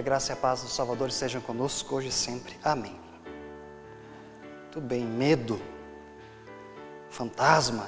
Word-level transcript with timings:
a 0.00 0.02
graça 0.02 0.32
e 0.32 0.34
a 0.34 0.36
paz 0.36 0.62
do 0.62 0.68
Salvador 0.68 1.10
estejam 1.10 1.42
conosco 1.42 1.94
hoje 1.94 2.08
e 2.08 2.12
sempre. 2.12 2.56
Amém. 2.64 2.98
Muito 4.62 4.80
bem, 4.80 5.04
medo, 5.04 5.60
fantasma. 7.10 7.86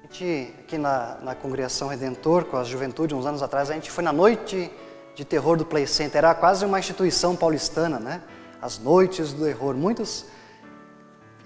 A 0.00 0.02
gente, 0.02 0.54
aqui 0.58 0.76
na, 0.76 1.16
na 1.22 1.34
Congregação 1.34 1.88
Redentor, 1.88 2.44
com 2.44 2.58
a 2.58 2.64
juventude, 2.64 3.14
uns 3.14 3.24
anos 3.24 3.42
atrás, 3.42 3.70
a 3.70 3.74
gente 3.74 3.90
foi 3.90 4.04
na 4.04 4.12
noite 4.12 4.70
de 5.14 5.24
terror 5.24 5.56
do 5.56 5.64
Play 5.64 5.86
Center. 5.86 6.18
Era 6.18 6.34
quase 6.34 6.66
uma 6.66 6.78
instituição 6.78 7.34
paulistana, 7.34 7.98
né? 7.98 8.20
As 8.60 8.78
noites 8.78 9.32
do 9.32 9.46
terror. 9.46 9.74
Muitos 9.74 10.26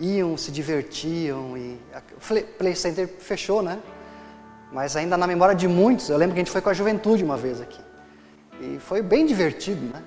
iam, 0.00 0.36
se 0.36 0.50
divertiam 0.50 1.56
e 1.56 1.78
o 2.16 2.44
Play 2.58 2.74
Center 2.74 3.06
fechou, 3.20 3.62
né? 3.62 3.78
Mas 4.72 4.96
ainda 4.96 5.16
na 5.16 5.28
memória 5.28 5.54
de 5.54 5.68
muitos, 5.68 6.08
eu 6.08 6.16
lembro 6.16 6.34
que 6.34 6.40
a 6.40 6.44
gente 6.44 6.50
foi 6.50 6.60
com 6.60 6.70
a 6.70 6.74
juventude 6.74 7.22
uma 7.22 7.36
vez 7.36 7.60
aqui. 7.60 7.93
E 8.64 8.78
foi 8.78 9.02
bem 9.02 9.26
divertido, 9.26 9.84
né? 9.92 10.02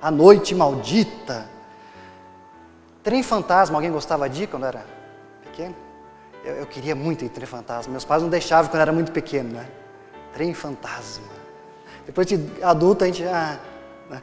A 0.00 0.10
Noite 0.10 0.54
Maldita. 0.54 1.48
Trem 3.02 3.22
Fantasma, 3.22 3.76
alguém 3.78 3.90
gostava 3.90 4.28
de 4.28 4.42
ir 4.42 4.46
quando 4.46 4.66
era 4.66 4.84
pequeno? 5.42 5.74
Eu, 6.44 6.56
eu 6.56 6.66
queria 6.66 6.94
muito 6.94 7.24
ir 7.24 7.30
Trem 7.30 7.46
Fantasma. 7.46 7.90
Meus 7.90 8.04
pais 8.04 8.22
não 8.22 8.28
deixavam 8.28 8.70
quando 8.70 8.82
era 8.82 8.92
muito 8.92 9.10
pequeno, 9.10 9.54
né? 9.54 9.66
Trem 10.34 10.52
Fantasma. 10.52 11.26
Depois 12.04 12.26
de 12.26 12.38
adulto 12.62 13.04
a 13.04 13.06
gente 13.06 13.22
já. 13.22 13.58
Né? 14.10 14.22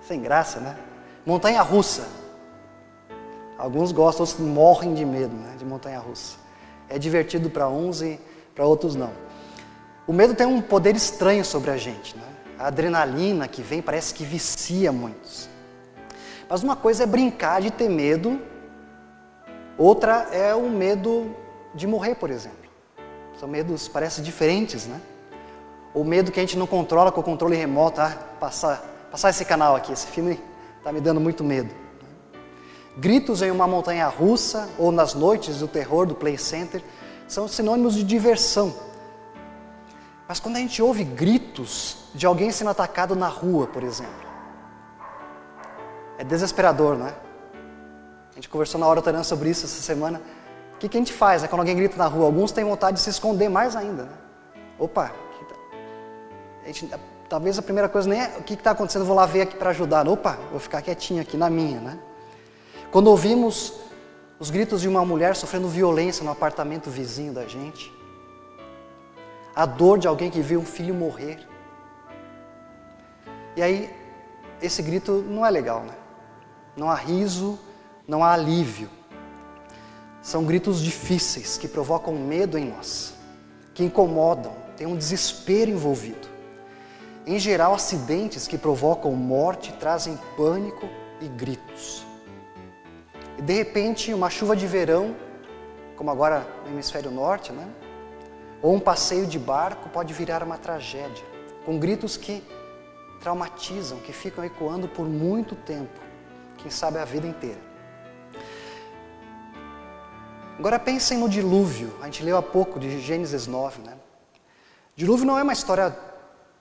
Sem 0.00 0.20
graça, 0.20 0.58
né? 0.58 0.76
Montanha 1.24 1.62
Russa. 1.62 2.08
Alguns 3.56 3.92
gostam, 3.92 4.26
outros 4.26 4.40
morrem 4.40 4.92
de 4.92 5.04
medo 5.04 5.34
né, 5.34 5.54
de 5.56 5.64
montanha 5.64 5.98
russa. 5.98 6.36
É 6.90 6.98
divertido 6.98 7.48
para 7.48 7.68
uns 7.68 8.02
e 8.02 8.20
para 8.56 8.64
outros 8.64 8.96
não. 8.96 9.12
O 10.06 10.12
medo 10.12 10.34
tem 10.34 10.46
um 10.46 10.62
poder 10.62 10.96
estranho 10.96 11.44
sobre 11.44 11.70
a 11.70 11.76
gente. 11.76 12.16
Né? 12.16 12.22
A 12.58 12.68
adrenalina 12.68 13.46
que 13.46 13.60
vem 13.60 13.82
parece 13.82 14.14
que 14.14 14.24
vicia 14.24 14.90
muitos. 14.90 15.48
Mas 16.48 16.62
uma 16.62 16.74
coisa 16.74 17.02
é 17.02 17.06
brincar 17.06 17.60
de 17.60 17.70
ter 17.70 17.88
medo, 17.88 18.40
outra 19.76 20.28
é 20.32 20.54
o 20.54 20.70
medo 20.70 21.34
de 21.74 21.86
morrer, 21.86 22.14
por 22.14 22.30
exemplo. 22.30 22.56
São 23.38 23.48
medos, 23.48 23.88
parecem 23.88 24.24
diferentes, 24.24 24.86
né? 24.86 25.00
O 25.92 26.04
medo 26.04 26.30
que 26.30 26.38
a 26.38 26.42
gente 26.42 26.56
não 26.56 26.66
controla 26.66 27.10
com 27.10 27.20
o 27.20 27.24
controle 27.24 27.56
remoto, 27.56 28.00
ah, 28.00 28.16
passar, 28.38 29.08
passar 29.10 29.30
esse 29.30 29.44
canal 29.44 29.74
aqui, 29.74 29.92
esse 29.92 30.06
filme 30.06 30.40
está 30.78 30.92
me 30.92 31.00
dando 31.00 31.20
muito 31.20 31.42
medo. 31.42 31.74
Gritos 32.96 33.42
em 33.42 33.50
uma 33.50 33.66
montanha 33.66 34.06
russa 34.06 34.70
ou 34.78 34.92
nas 34.92 35.14
noites 35.14 35.58
do 35.58 35.68
terror 35.68 36.06
do 36.06 36.14
Play 36.14 36.38
Center 36.38 36.82
são 37.26 37.48
sinônimos 37.48 37.94
de 37.94 38.02
diversão. 38.02 38.74
Mas 40.28 40.40
quando 40.40 40.56
a 40.56 40.58
gente 40.58 40.82
ouve 40.82 41.04
gritos 41.04 41.98
de 42.14 42.26
alguém 42.26 42.50
sendo 42.50 42.70
atacado 42.70 43.14
na 43.14 43.28
rua, 43.28 43.66
por 43.66 43.82
exemplo, 43.82 44.26
é 46.18 46.24
desesperador, 46.24 46.96
não 46.96 47.06
é? 47.06 47.14
A 48.32 48.34
gente 48.34 48.48
conversou 48.48 48.78
na 48.78 48.86
hora 48.86 49.00
otorã 49.00 49.22
sobre 49.22 49.48
isso 49.48 49.64
essa 49.64 49.80
semana. 49.80 50.20
O 50.74 50.78
que, 50.78 50.88
que 50.88 50.96
a 50.96 51.00
gente 51.00 51.12
faz 51.12 51.42
né, 51.42 51.48
quando 51.48 51.60
alguém 51.60 51.76
grita 51.76 51.96
na 51.96 52.06
rua? 52.06 52.26
Alguns 52.26 52.52
têm 52.52 52.64
vontade 52.64 52.96
de 52.96 53.02
se 53.02 53.08
esconder 53.08 53.48
mais 53.48 53.74
ainda. 53.74 54.04
Né? 54.04 54.12
Opa, 54.78 55.08
tá? 55.48 55.56
a 56.62 56.66
gente, 56.66 56.90
talvez 57.28 57.58
a 57.58 57.62
primeira 57.62 57.88
coisa 57.88 58.08
nem 58.08 58.20
é 58.20 58.36
o 58.38 58.42
que 58.42 58.54
está 58.54 58.72
acontecendo, 58.72 59.04
vou 59.04 59.16
lá 59.16 59.24
ver 59.24 59.42
aqui 59.42 59.56
para 59.56 59.70
ajudar. 59.70 60.06
Opa, 60.06 60.38
vou 60.50 60.60
ficar 60.60 60.82
quietinho 60.82 61.22
aqui 61.22 61.36
na 61.36 61.48
minha. 61.48 61.80
Né? 61.80 61.98
Quando 62.90 63.06
ouvimos 63.06 63.72
os 64.38 64.50
gritos 64.50 64.82
de 64.82 64.88
uma 64.88 65.04
mulher 65.04 65.34
sofrendo 65.34 65.68
violência 65.68 66.24
no 66.24 66.30
apartamento 66.30 66.90
vizinho 66.90 67.32
da 67.32 67.46
gente, 67.46 67.92
a 69.54 69.64
dor 69.64 69.98
de 69.98 70.06
alguém 70.06 70.30
que 70.30 70.40
viu 70.40 70.60
um 70.60 70.66
filho 70.66 70.94
morrer. 70.94 71.38
E 73.56 73.62
aí, 73.62 73.90
esse 74.60 74.82
grito 74.82 75.24
não 75.26 75.44
é 75.46 75.50
legal, 75.50 75.82
né? 75.82 75.94
Não 76.76 76.90
há 76.90 76.94
riso, 76.94 77.58
não 78.06 78.22
há 78.22 78.34
alívio. 78.34 78.90
São 80.20 80.44
gritos 80.44 80.82
difíceis 80.82 81.56
que 81.56 81.66
provocam 81.66 82.14
medo 82.14 82.58
em 82.58 82.68
nós, 82.68 83.14
que 83.72 83.82
incomodam, 83.82 84.52
tem 84.76 84.86
um 84.86 84.96
desespero 84.96 85.70
envolvido. 85.70 86.28
Em 87.26 87.38
geral, 87.38 87.74
acidentes 87.74 88.46
que 88.46 88.58
provocam 88.58 89.12
morte 89.12 89.72
trazem 89.72 90.18
pânico 90.36 90.86
e 91.20 91.26
gritos. 91.26 92.05
E 93.38 93.42
de 93.42 93.52
repente, 93.52 94.12
uma 94.14 94.30
chuva 94.30 94.56
de 94.56 94.66
verão, 94.66 95.14
como 95.96 96.10
agora 96.10 96.46
no 96.64 96.72
hemisfério 96.72 97.10
norte, 97.10 97.52
né? 97.52 97.68
Ou 98.62 98.74
um 98.74 98.80
passeio 98.80 99.26
de 99.26 99.38
barco 99.38 99.88
pode 99.88 100.12
virar 100.12 100.42
uma 100.42 100.58
tragédia, 100.58 101.24
com 101.64 101.78
gritos 101.78 102.16
que 102.16 102.42
traumatizam, 103.20 103.98
que 103.98 104.12
ficam 104.12 104.44
ecoando 104.44 104.88
por 104.88 105.06
muito 105.06 105.54
tempo, 105.54 106.00
quem 106.58 106.70
sabe 106.70 106.98
a 106.98 107.04
vida 107.04 107.26
inteira. 107.26 107.60
Agora 110.58 110.78
pensem 110.78 111.18
no 111.18 111.28
dilúvio, 111.28 111.94
a 112.00 112.06
gente 112.06 112.22
leu 112.22 112.36
há 112.36 112.42
pouco 112.42 112.80
de 112.80 112.98
Gênesis 113.00 113.46
9, 113.46 113.82
né? 113.82 113.94
Dilúvio 114.94 115.26
não 115.26 115.38
é 115.38 115.42
uma 115.42 115.52
história 115.52 115.94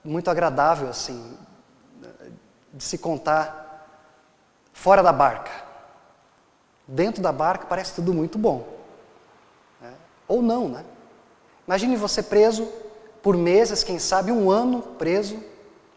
muito 0.03 0.29
agradável 0.29 0.89
assim, 0.89 1.37
de 2.73 2.83
se 2.83 2.97
contar 2.97 4.11
fora 4.73 5.01
da 5.01 5.13
barca. 5.13 5.64
Dentro 6.87 7.21
da 7.21 7.31
barca 7.31 7.65
parece 7.65 7.95
tudo 7.95 8.13
muito 8.13 8.37
bom. 8.37 8.67
Né? 9.81 9.93
Ou 10.27 10.41
não, 10.41 10.69
né? 10.69 10.85
Imagine 11.67 11.95
você 11.95 12.21
preso 12.21 12.67
por 13.23 13.35
meses, 13.35 13.83
quem 13.83 13.97
sabe 13.97 14.31
um 14.31 14.51
ano 14.51 14.81
preso. 14.81 15.41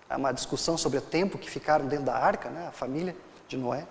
É 0.09 0.17
uma 0.17 0.33
discussão 0.33 0.79
sobre 0.79 0.99
o 0.99 1.03
tempo 1.03 1.37
que 1.37 1.51
ficaram 1.51 1.87
dentro 1.87 2.07
da 2.07 2.17
arca, 2.17 2.49
né? 2.49 2.69
a 2.69 2.73
família 2.73 3.15
de 3.47 3.57
Noé. 3.59 3.87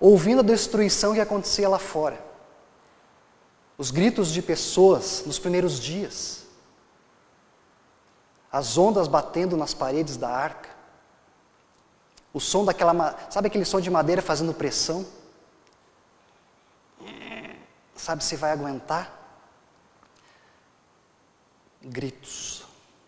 Ouvindo 0.00 0.40
a 0.40 0.42
destruição 0.42 1.12
que 1.12 1.20
acontecia 1.20 1.68
lá 1.68 1.78
fora. 1.78 2.18
Os 3.76 3.90
gritos 3.90 4.32
de 4.32 4.40
pessoas 4.40 5.24
nos 5.26 5.38
primeiros 5.38 5.78
dias. 5.78 6.46
As 8.50 8.78
ondas 8.78 9.06
batendo 9.06 9.56
nas 9.56 9.74
paredes 9.74 10.16
da 10.16 10.30
arca. 10.30 10.70
O 12.32 12.40
som 12.40 12.64
daquela. 12.64 13.18
Sabe 13.28 13.48
aquele 13.48 13.66
som 13.66 13.80
de 13.80 13.90
madeira 13.90 14.22
fazendo 14.22 14.54
pressão? 14.54 15.04
Sabe 18.00 18.24
se 18.24 18.34
vai 18.34 18.50
aguentar? 18.50 19.12
Gritos. 21.82 22.64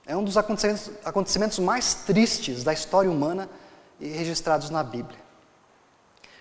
É 0.07 0.15
um 0.15 0.23
dos 0.23 0.37
acontecimentos, 0.37 1.59
mais 1.59 1.95
tristes 1.95 2.63
da 2.63 2.75
história 2.75 3.11
humana 3.11 3.49
e 3.99 4.09
registrados 4.09 4.69
na 4.69 4.83
Bíblia. 4.83 5.19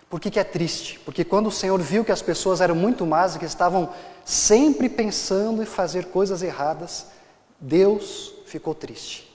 Por 0.09 0.19
que, 0.19 0.29
que 0.29 0.39
é 0.39 0.43
triste? 0.43 0.99
Porque 0.99 1.23
quando 1.23 1.47
o 1.47 1.51
Senhor 1.51 1.79
viu 1.79 2.03
que 2.03 2.11
as 2.11 2.21
pessoas 2.21 2.59
eram 2.59 2.75
muito 2.75 3.05
más 3.05 3.35
e 3.35 3.39
que 3.39 3.45
estavam 3.45 3.93
sempre 4.25 4.89
pensando 4.89 5.63
em 5.63 5.65
fazer 5.65 6.07
coisas 6.07 6.43
erradas, 6.43 7.05
Deus 7.57 8.33
ficou 8.45 8.75
triste 8.75 9.33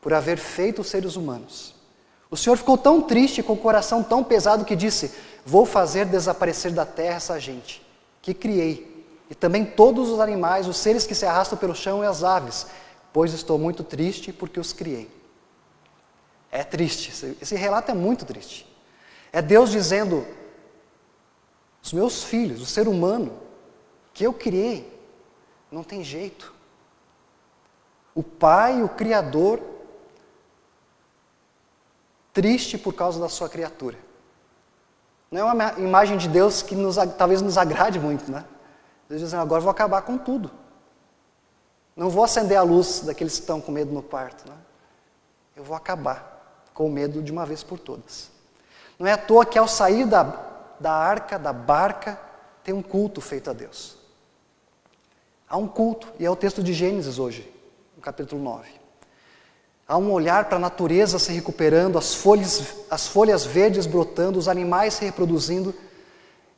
por 0.00 0.12
haver 0.12 0.38
feito 0.38 0.80
os 0.80 0.88
seres 0.88 1.14
humanos. 1.14 1.72
O 2.28 2.36
Senhor 2.36 2.56
ficou 2.56 2.76
tão 2.76 3.00
triste, 3.00 3.44
com 3.44 3.52
o 3.52 3.56
coração 3.56 4.02
tão 4.02 4.24
pesado, 4.24 4.64
que 4.64 4.74
disse: 4.74 5.12
Vou 5.44 5.64
fazer 5.64 6.06
desaparecer 6.06 6.72
da 6.72 6.84
terra 6.84 7.16
essa 7.18 7.38
gente 7.38 7.85
que 8.26 8.34
criei, 8.34 9.06
e 9.30 9.36
também 9.36 9.64
todos 9.64 10.08
os 10.08 10.18
animais, 10.18 10.66
os 10.66 10.78
seres 10.78 11.06
que 11.06 11.14
se 11.14 11.24
arrastam 11.24 11.56
pelo 11.56 11.76
chão 11.76 12.02
e 12.02 12.06
as 12.08 12.24
aves, 12.24 12.66
pois 13.12 13.32
estou 13.32 13.56
muito 13.56 13.84
triste 13.84 14.32
porque 14.32 14.58
os 14.58 14.72
criei. 14.72 15.08
É 16.50 16.64
triste, 16.64 17.10
esse 17.40 17.54
relato 17.54 17.92
é 17.92 17.94
muito 17.94 18.24
triste. 18.24 18.66
É 19.32 19.40
Deus 19.40 19.70
dizendo: 19.70 20.26
os 21.80 21.92
meus 21.92 22.24
filhos, 22.24 22.60
o 22.60 22.66
ser 22.66 22.88
humano 22.88 23.32
que 24.12 24.24
eu 24.24 24.32
criei, 24.32 24.92
não 25.70 25.84
tem 25.84 26.02
jeito. 26.02 26.52
O 28.12 28.24
Pai, 28.24 28.82
o 28.82 28.88
Criador, 28.88 29.62
triste 32.32 32.76
por 32.76 32.92
causa 32.92 33.20
da 33.20 33.28
sua 33.28 33.48
criatura. 33.48 33.98
Não 35.36 35.50
é 35.50 35.52
uma 35.52 35.72
imagem 35.78 36.16
de 36.16 36.30
Deus 36.30 36.62
que 36.62 36.74
nos, 36.74 36.96
talvez 37.18 37.42
nos 37.42 37.58
agrade 37.58 38.00
muito, 38.00 38.32
né? 38.32 38.42
Deus 39.06 39.20
dizendo, 39.20 39.42
agora 39.42 39.60
vou 39.60 39.70
acabar 39.70 40.00
com 40.00 40.16
tudo. 40.16 40.50
Não 41.94 42.08
vou 42.08 42.24
acender 42.24 42.56
a 42.56 42.62
luz 42.62 43.00
daqueles 43.00 43.34
que 43.34 43.40
estão 43.40 43.60
com 43.60 43.70
medo 43.70 43.92
no 43.92 44.02
quarto, 44.02 44.48
né? 44.48 44.56
Eu 45.54 45.62
vou 45.62 45.76
acabar 45.76 46.64
com 46.72 46.86
o 46.86 46.90
medo 46.90 47.20
de 47.20 47.30
uma 47.30 47.44
vez 47.44 47.62
por 47.62 47.78
todas. 47.78 48.30
Não 48.98 49.06
é 49.06 49.12
à 49.12 49.18
toa 49.18 49.44
que 49.44 49.58
ao 49.58 49.68
sair 49.68 50.06
da, 50.06 50.22
da 50.80 50.92
arca, 50.92 51.38
da 51.38 51.52
barca, 51.52 52.18
tem 52.64 52.72
um 52.72 52.80
culto 52.80 53.20
feito 53.20 53.50
a 53.50 53.52
Deus. 53.52 53.98
Há 55.46 55.58
um 55.58 55.68
culto, 55.68 56.14
e 56.18 56.24
é 56.24 56.30
o 56.30 56.36
texto 56.36 56.62
de 56.62 56.72
Gênesis 56.72 57.18
hoje, 57.18 57.46
no 57.94 58.00
capítulo 58.00 58.42
9. 58.42 58.85
Há 59.88 59.96
um 59.96 60.10
olhar 60.10 60.46
para 60.46 60.56
a 60.56 60.60
natureza 60.60 61.18
se 61.18 61.32
recuperando, 61.32 61.96
as 61.96 62.14
folhas, 62.14 62.74
as 62.90 63.06
folhas 63.06 63.44
verdes 63.44 63.86
brotando, 63.86 64.38
os 64.38 64.48
animais 64.48 64.94
se 64.94 65.04
reproduzindo. 65.04 65.72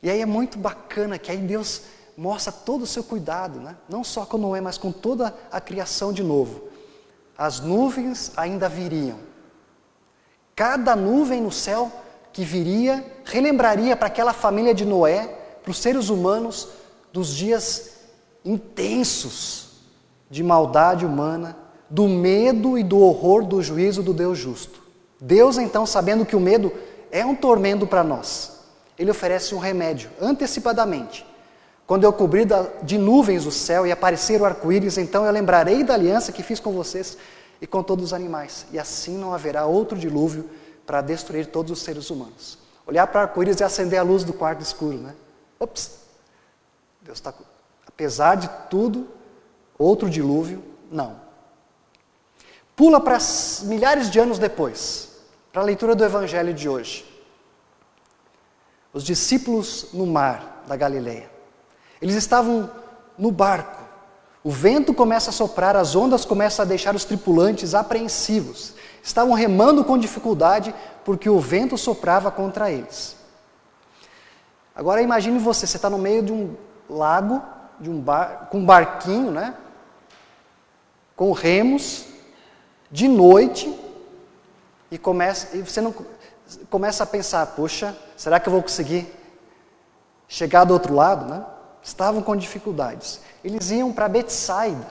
E 0.01 0.09
aí 0.09 0.19
é 0.19 0.25
muito 0.25 0.57
bacana 0.57 1.19
que 1.19 1.31
aí 1.31 1.37
Deus 1.37 1.83
mostra 2.17 2.51
todo 2.51 2.81
o 2.81 2.87
seu 2.87 3.03
cuidado, 3.03 3.59
né? 3.59 3.77
não 3.87 4.03
só 4.03 4.25
com 4.25 4.37
Noé, 4.37 4.59
mas 4.59 4.77
com 4.77 4.91
toda 4.91 5.33
a 5.51 5.61
criação 5.61 6.11
de 6.11 6.23
novo. 6.23 6.63
As 7.37 7.59
nuvens 7.59 8.31
ainda 8.35 8.67
viriam. 8.67 9.19
Cada 10.55 10.95
nuvem 10.95 11.41
no 11.41 11.51
céu 11.51 11.91
que 12.33 12.43
viria 12.43 13.05
relembraria 13.23 13.95
para 13.95 14.07
aquela 14.07 14.33
família 14.33 14.73
de 14.73 14.85
Noé, 14.85 15.27
para 15.61 15.71
os 15.71 15.77
seres 15.77 16.09
humanos, 16.09 16.67
dos 17.13 17.33
dias 17.33 17.91
intensos 18.43 19.69
de 20.29 20.43
maldade 20.43 21.05
humana, 21.05 21.55
do 21.89 22.07
medo 22.07 22.77
e 22.77 22.83
do 22.83 22.99
horror 22.99 23.43
do 23.43 23.61
juízo 23.61 24.03
do 24.03 24.13
Deus 24.13 24.37
justo. 24.37 24.81
Deus, 25.19 25.57
então, 25.57 25.85
sabendo 25.85 26.25
que 26.25 26.35
o 26.35 26.39
medo 26.39 26.71
é 27.11 27.25
um 27.25 27.35
tormento 27.35 27.87
para 27.87 28.03
nós, 28.03 28.59
ele 28.97 29.11
oferece 29.11 29.55
um 29.55 29.57
remédio 29.57 30.09
antecipadamente. 30.21 31.25
Quando 31.87 32.03
eu 32.03 32.13
cobrir 32.13 32.47
de 32.83 32.97
nuvens 32.97 33.45
o 33.45 33.51
céu 33.51 33.87
e 33.87 33.91
aparecer 33.91 34.39
o 34.39 34.45
arco-íris, 34.45 34.97
então 34.97 35.25
eu 35.25 35.31
lembrarei 35.31 35.83
da 35.83 35.95
aliança 35.95 36.31
que 36.31 36.43
fiz 36.43 36.59
com 36.59 36.71
vocês 36.71 37.17
e 37.59 37.65
com 37.65 37.81
todos 37.81 38.05
os 38.05 38.13
animais, 38.13 38.67
e 38.71 38.77
assim 38.77 39.17
não 39.17 39.33
haverá 39.33 39.65
outro 39.65 39.97
dilúvio 39.97 40.49
para 40.85 41.01
destruir 41.01 41.47
todos 41.47 41.71
os 41.71 41.81
seres 41.81 42.09
humanos. 42.09 42.57
Olhar 42.85 43.07
para 43.07 43.19
o 43.19 43.23
arco-íris 43.23 43.59
e 43.59 43.63
acender 43.63 43.99
a 43.99 44.03
luz 44.03 44.23
do 44.23 44.33
quarto 44.33 44.61
escuro, 44.61 44.97
né? 44.97 45.15
Ops! 45.59 45.99
Deus 47.01 47.17
está. 47.17 47.33
Apesar 47.87 48.35
de 48.35 48.49
tudo, 48.69 49.07
outro 49.77 50.09
dilúvio, 50.09 50.63
não. 50.91 51.15
Pula 52.79 53.01
para 53.01 53.17
milhares 53.63 54.09
de 54.09 54.21
anos 54.21 54.39
depois, 54.39 55.09
para 55.51 55.61
a 55.61 55.65
leitura 55.65 55.93
do 55.93 56.05
Evangelho 56.05 56.53
de 56.53 56.69
hoje. 56.69 57.05
Os 58.93 59.03
discípulos 59.03 59.87
no 59.91 60.05
mar 60.07 60.63
da 60.65 60.77
Galileia. 60.77 61.29
Eles 62.01 62.15
estavam 62.15 62.71
no 63.17 63.31
barco. 63.31 63.83
O 64.41 64.49
vento 64.49 64.93
começa 64.93 65.29
a 65.29 65.33
soprar, 65.33 65.75
as 65.75 65.93
ondas 65.93 66.23
começam 66.23 66.63
a 66.63 66.65
deixar 66.65 66.95
os 66.95 67.03
tripulantes 67.03 67.75
apreensivos. 67.75 68.75
Estavam 69.03 69.33
remando 69.33 69.83
com 69.83 69.97
dificuldade 69.97 70.73
porque 71.03 71.29
o 71.29 71.37
vento 71.37 71.77
soprava 71.77 72.31
contra 72.31 72.71
eles. 72.71 73.17
Agora 74.73 75.01
imagine 75.01 75.37
você, 75.37 75.67
você 75.67 75.75
está 75.75 75.89
no 75.89 75.97
meio 75.97 76.23
de 76.23 76.31
um 76.31 76.55
lago, 76.89 77.43
de 77.77 77.89
um 77.89 77.99
bar, 77.99 78.47
com 78.49 78.59
um 78.59 78.65
barquinho, 78.65 79.31
né? 79.31 79.53
Com 81.13 81.33
remos, 81.33 82.07
de 82.91 83.07
noite, 83.07 83.77
e 84.91 84.97
começa, 84.97 85.55
e 85.55 85.61
você 85.61 85.81
não 85.81 85.93
começa 86.69 87.03
a 87.03 87.07
pensar, 87.07 87.45
poxa, 87.47 87.95
será 88.17 88.39
que 88.39 88.49
eu 88.49 88.53
vou 88.53 88.61
conseguir 88.61 89.07
chegar 90.27 90.63
do 90.63 90.73
outro 90.73 90.93
lado, 90.93 91.25
né? 91.25 91.45
Estavam 91.81 92.21
com 92.21 92.35
dificuldades. 92.35 93.21
Eles 93.43 93.69
iam 93.71 93.91
para 93.91 94.07
Betsaida, 94.07 94.87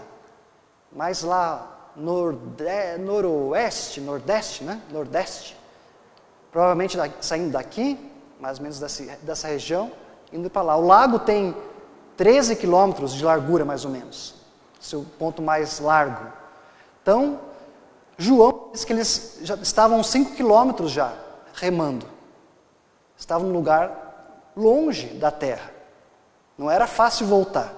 mas 0.92 1.22
lá 1.22 1.90
norde, 1.96 2.98
noroeste, 3.00 4.00
nordeste, 4.00 4.64
né? 4.64 4.80
Nordeste. 4.90 5.56
Provavelmente 6.50 6.96
saindo 7.20 7.52
daqui, 7.52 7.98
mais 8.40 8.58
ou 8.58 8.62
menos 8.62 8.78
dessa, 8.78 9.04
dessa 9.22 9.48
região, 9.48 9.90
indo 10.32 10.48
para 10.48 10.62
lá. 10.62 10.76
O 10.76 10.86
lago 10.86 11.18
tem 11.18 11.54
13 12.16 12.56
quilômetros 12.56 13.12
de 13.12 13.24
largura, 13.24 13.64
mais 13.64 13.84
ou 13.84 13.90
menos, 13.90 14.34
seu 14.80 15.04
ponto 15.18 15.42
mais 15.42 15.78
largo. 15.80 16.32
Então, 17.02 17.38
João 18.18 18.70
diz 18.72 18.84
que 18.84 18.92
eles 18.92 19.38
já 19.42 19.54
estavam 19.54 20.02
5 20.02 20.34
quilômetros 20.34 20.90
já 20.90 21.14
remando. 21.54 22.04
Estavam 23.16 23.48
num 23.48 23.54
lugar 23.54 24.50
longe 24.56 25.06
da 25.14 25.30
terra. 25.30 25.70
Não 26.58 26.68
era 26.68 26.88
fácil 26.88 27.26
voltar. 27.26 27.72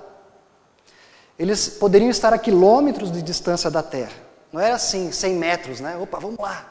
Eles 1.38 1.68
poderiam 1.68 2.10
estar 2.10 2.32
a 2.32 2.38
quilômetros 2.38 3.12
de 3.12 3.20
distância 3.20 3.70
da 3.70 3.82
terra. 3.82 4.12
Não 4.50 4.60
era 4.60 4.74
assim, 4.74 5.12
100 5.12 5.36
metros, 5.36 5.80
né? 5.80 5.96
Opa, 5.96 6.18
vamos 6.18 6.38
lá. 6.38 6.66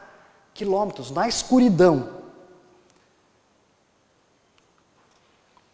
Quilômetros, 0.53 1.11
na 1.11 1.27
escuridão. 1.27 2.17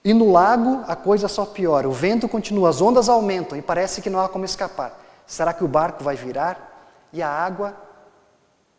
E 0.03 0.13
no 0.13 0.31
lago 0.31 0.83
a 0.87 0.95
coisa 0.95 1.27
só 1.27 1.45
piora. 1.45 1.89
O 1.89 1.93
vento 1.93 2.27
continua, 2.27 2.69
as 2.69 2.81
ondas 2.81 3.09
aumentam 3.09 3.57
e 3.57 3.61
parece 3.61 4.01
que 4.01 4.09
não 4.09 4.19
há 4.19 4.29
como 4.29 4.45
escapar. 4.45 5.01
Será 5.25 5.53
que 5.53 5.63
o 5.63 5.67
barco 5.67 6.03
vai 6.03 6.15
virar? 6.15 6.73
E 7.11 7.23
a 7.23 7.29
água, 7.29 7.84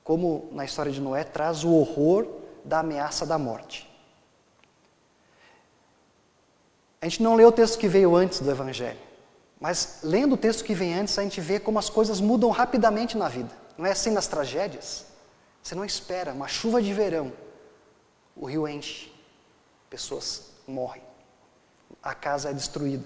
como 0.07 0.49
na 0.53 0.65
história 0.65 0.93
de 0.93 1.01
Noé, 1.01 1.25
traz 1.25 1.65
o 1.65 1.73
horror 1.73 2.29
da 2.65 2.79
ameaça 2.79 3.27
da 3.27 3.37
morte. 3.37 3.93
A 7.03 7.07
gente 7.07 7.25
não 7.25 7.35
lê 7.35 7.45
o 7.45 7.51
texto 7.51 7.77
que 7.77 7.89
veio 7.89 8.15
antes 8.15 8.39
do 8.39 8.49
Evangelho, 8.49 9.01
mas 9.61 9.99
lendo 10.05 10.35
o 10.35 10.37
texto 10.37 10.63
que 10.63 10.75
vem 10.75 10.95
antes, 10.95 11.19
a 11.19 11.25
gente 11.25 11.41
vê 11.41 11.59
como 11.59 11.77
as 11.81 11.91
coisas 11.91 12.21
mudam 12.21 12.51
rapidamente 12.51 13.19
na 13.19 13.29
vida. 13.29 13.51
Não 13.77 13.85
é 13.85 13.91
assim 13.91 14.11
nas 14.11 14.29
tragédias? 14.29 15.07
Você 15.61 15.75
não 15.75 15.85
espera, 15.85 16.33
uma 16.33 16.47
chuva 16.47 16.81
de 16.81 16.95
verão, 16.95 17.33
o 18.37 18.47
rio 18.47 18.69
enche, 18.69 19.13
pessoas 19.91 20.53
morrem, 20.69 21.03
a 22.01 22.15
casa 22.15 22.51
é 22.51 22.53
destruída. 22.53 23.05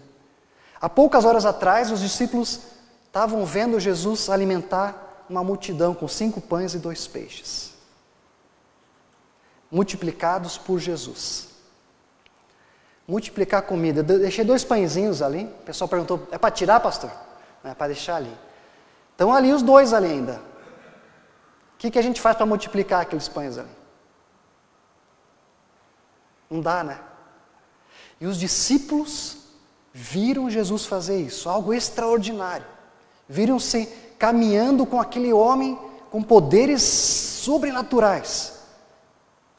Há 0.78 0.88
poucas 0.88 1.24
horas 1.24 1.46
atrás, 1.46 1.90
os 1.90 2.00
discípulos 2.00 2.60
estavam 3.06 3.46
vendo 3.46 3.80
Jesus 3.80 4.28
alimentar 4.28 5.09
uma 5.30 5.44
multidão 5.44 5.94
com 5.94 6.08
cinco 6.08 6.40
pães 6.40 6.74
e 6.74 6.78
dois 6.78 7.06
peixes, 7.06 7.72
multiplicados 9.70 10.58
por 10.58 10.80
Jesus. 10.80 11.48
Multiplicar 13.06 13.62
comida. 13.62 14.00
Eu 14.00 14.18
deixei 14.20 14.44
dois 14.44 14.64
pãezinhos 14.64 15.22
ali. 15.22 15.44
O 15.44 15.64
pessoal 15.64 15.88
perguntou: 15.88 16.28
é 16.30 16.38
para 16.38 16.50
tirar, 16.50 16.80
pastor? 16.80 17.10
Não 17.62 17.70
é 17.70 17.74
para 17.74 17.88
deixar 17.88 18.16
ali. 18.16 18.36
Então, 19.14 19.32
ali 19.32 19.52
os 19.52 19.62
dois 19.62 19.92
ali 19.92 20.06
ainda. 20.06 20.34
O 21.74 21.78
que, 21.78 21.90
que 21.90 21.98
a 21.98 22.02
gente 22.02 22.20
faz 22.20 22.36
para 22.36 22.46
multiplicar 22.46 23.00
aqueles 23.00 23.28
pães 23.28 23.56
ali? 23.58 23.70
Não 26.48 26.60
dá, 26.60 26.84
né? 26.84 27.00
E 28.20 28.26
os 28.26 28.38
discípulos 28.38 29.38
viram 29.92 30.50
Jesus 30.50 30.84
fazer 30.86 31.20
isso, 31.20 31.48
algo 31.48 31.72
extraordinário. 31.72 32.66
Viram-se 33.28 33.88
caminhando 34.20 34.84
com 34.84 35.00
aquele 35.00 35.32
homem 35.32 35.76
com 36.10 36.22
poderes 36.22 36.82
sobrenaturais, 36.82 38.52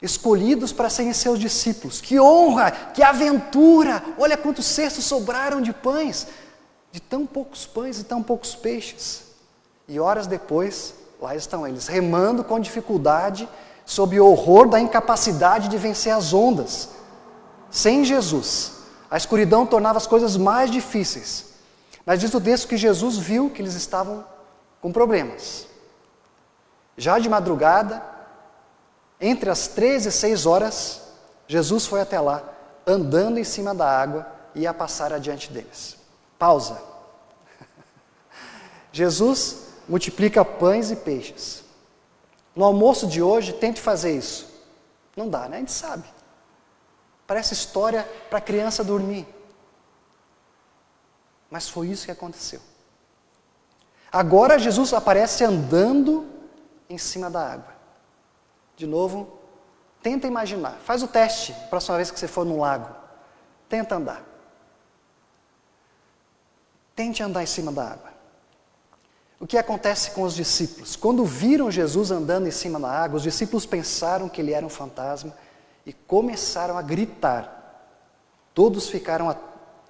escolhidos 0.00 0.72
para 0.72 0.88
serem 0.88 1.12
seus 1.12 1.38
discípulos. 1.38 2.00
Que 2.00 2.20
honra, 2.20 2.70
que 2.70 3.02
aventura! 3.02 4.02
Olha 4.16 4.36
quantos 4.36 4.64
cestos 4.64 5.04
sobraram 5.04 5.60
de 5.60 5.72
pães, 5.72 6.28
de 6.92 7.00
tão 7.00 7.26
poucos 7.26 7.66
pães 7.66 7.98
e 7.98 8.04
tão 8.04 8.22
poucos 8.22 8.54
peixes. 8.54 9.24
E 9.88 9.98
horas 9.98 10.28
depois, 10.28 10.94
lá 11.20 11.34
estão 11.34 11.66
eles, 11.66 11.88
remando 11.88 12.44
com 12.44 12.60
dificuldade, 12.60 13.48
sob 13.84 14.20
o 14.20 14.26
horror 14.26 14.68
da 14.68 14.78
incapacidade 14.78 15.68
de 15.68 15.76
vencer 15.76 16.14
as 16.14 16.32
ondas 16.32 16.90
sem 17.72 18.04
Jesus, 18.04 18.72
a 19.10 19.16
escuridão 19.16 19.64
tornava 19.64 19.96
as 19.96 20.06
coisas 20.06 20.36
mais 20.36 20.70
difíceis. 20.70 21.46
Mas 22.04 22.20
diz 22.20 22.32
o 22.34 22.40
texto 22.40 22.68
que 22.68 22.76
Jesus 22.76 23.16
viu 23.16 23.48
que 23.48 23.62
eles 23.62 23.74
estavam 23.74 24.24
com 24.82 24.92
problemas. 24.92 25.66
Já 26.96 27.18
de 27.18 27.28
madrugada, 27.28 28.02
entre 29.20 29.48
as 29.48 29.68
13 29.68 30.08
e 30.08 30.12
6 30.12 30.44
horas, 30.44 31.00
Jesus 31.46 31.86
foi 31.86 32.00
até 32.00 32.20
lá, 32.20 32.42
andando 32.86 33.38
em 33.38 33.44
cima 33.44 33.72
da 33.72 33.88
água 33.88 34.26
e 34.54 34.62
ia 34.62 34.74
passar 34.74 35.12
adiante 35.12 35.50
deles. 35.50 35.96
Pausa. 36.38 36.82
Jesus 38.92 39.68
multiplica 39.88 40.44
pães 40.44 40.90
e 40.90 40.96
peixes. 40.96 41.62
No 42.54 42.64
almoço 42.64 43.06
de 43.06 43.22
hoje, 43.22 43.52
tente 43.52 43.80
fazer 43.80 44.16
isso. 44.16 44.50
Não 45.16 45.28
dá, 45.28 45.48
né? 45.48 45.58
A 45.58 45.60
gente 45.60 45.72
sabe. 45.72 46.04
Parece 47.26 47.54
história 47.54 48.02
para 48.28 48.40
criança 48.40 48.82
dormir. 48.82 49.26
Mas 51.48 51.68
foi 51.68 51.88
isso 51.88 52.04
que 52.04 52.10
aconteceu. 52.10 52.60
Agora 54.12 54.58
Jesus 54.58 54.92
aparece 54.92 55.42
andando 55.42 56.26
em 56.88 56.98
cima 56.98 57.30
da 57.30 57.52
água. 57.52 57.72
De 58.76 58.86
novo, 58.86 59.38
tenta 60.02 60.26
imaginar. 60.26 60.76
Faz 60.84 61.02
o 61.02 61.08
teste, 61.08 61.54
próxima 61.70 61.96
vez 61.96 62.10
que 62.10 62.20
você 62.20 62.28
for 62.28 62.44
no 62.44 62.60
lago. 62.60 62.94
Tenta 63.70 63.94
andar. 63.94 64.22
Tente 66.94 67.22
andar 67.22 67.42
em 67.42 67.46
cima 67.46 67.72
da 67.72 67.84
água. 67.84 68.12
O 69.40 69.46
que 69.46 69.56
acontece 69.56 70.10
com 70.10 70.22
os 70.22 70.34
discípulos? 70.34 70.94
Quando 70.94 71.24
viram 71.24 71.70
Jesus 71.70 72.10
andando 72.10 72.46
em 72.46 72.50
cima 72.50 72.78
da 72.78 72.90
água, 72.90 73.16
os 73.16 73.22
discípulos 73.22 73.64
pensaram 73.64 74.28
que 74.28 74.42
ele 74.42 74.52
era 74.52 74.64
um 74.64 74.68
fantasma 74.68 75.34
e 75.86 75.92
começaram 75.92 76.76
a 76.76 76.82
gritar. 76.82 77.88
Todos 78.52 78.90
ficaram 78.90 79.34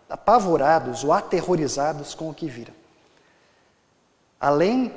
apavorados 0.09 1.03
ou 1.03 1.13
aterrorizados 1.13 2.15
com 2.15 2.31
o 2.31 2.35
que 2.35 2.47
viram. 2.47 2.82
Além 4.43 4.93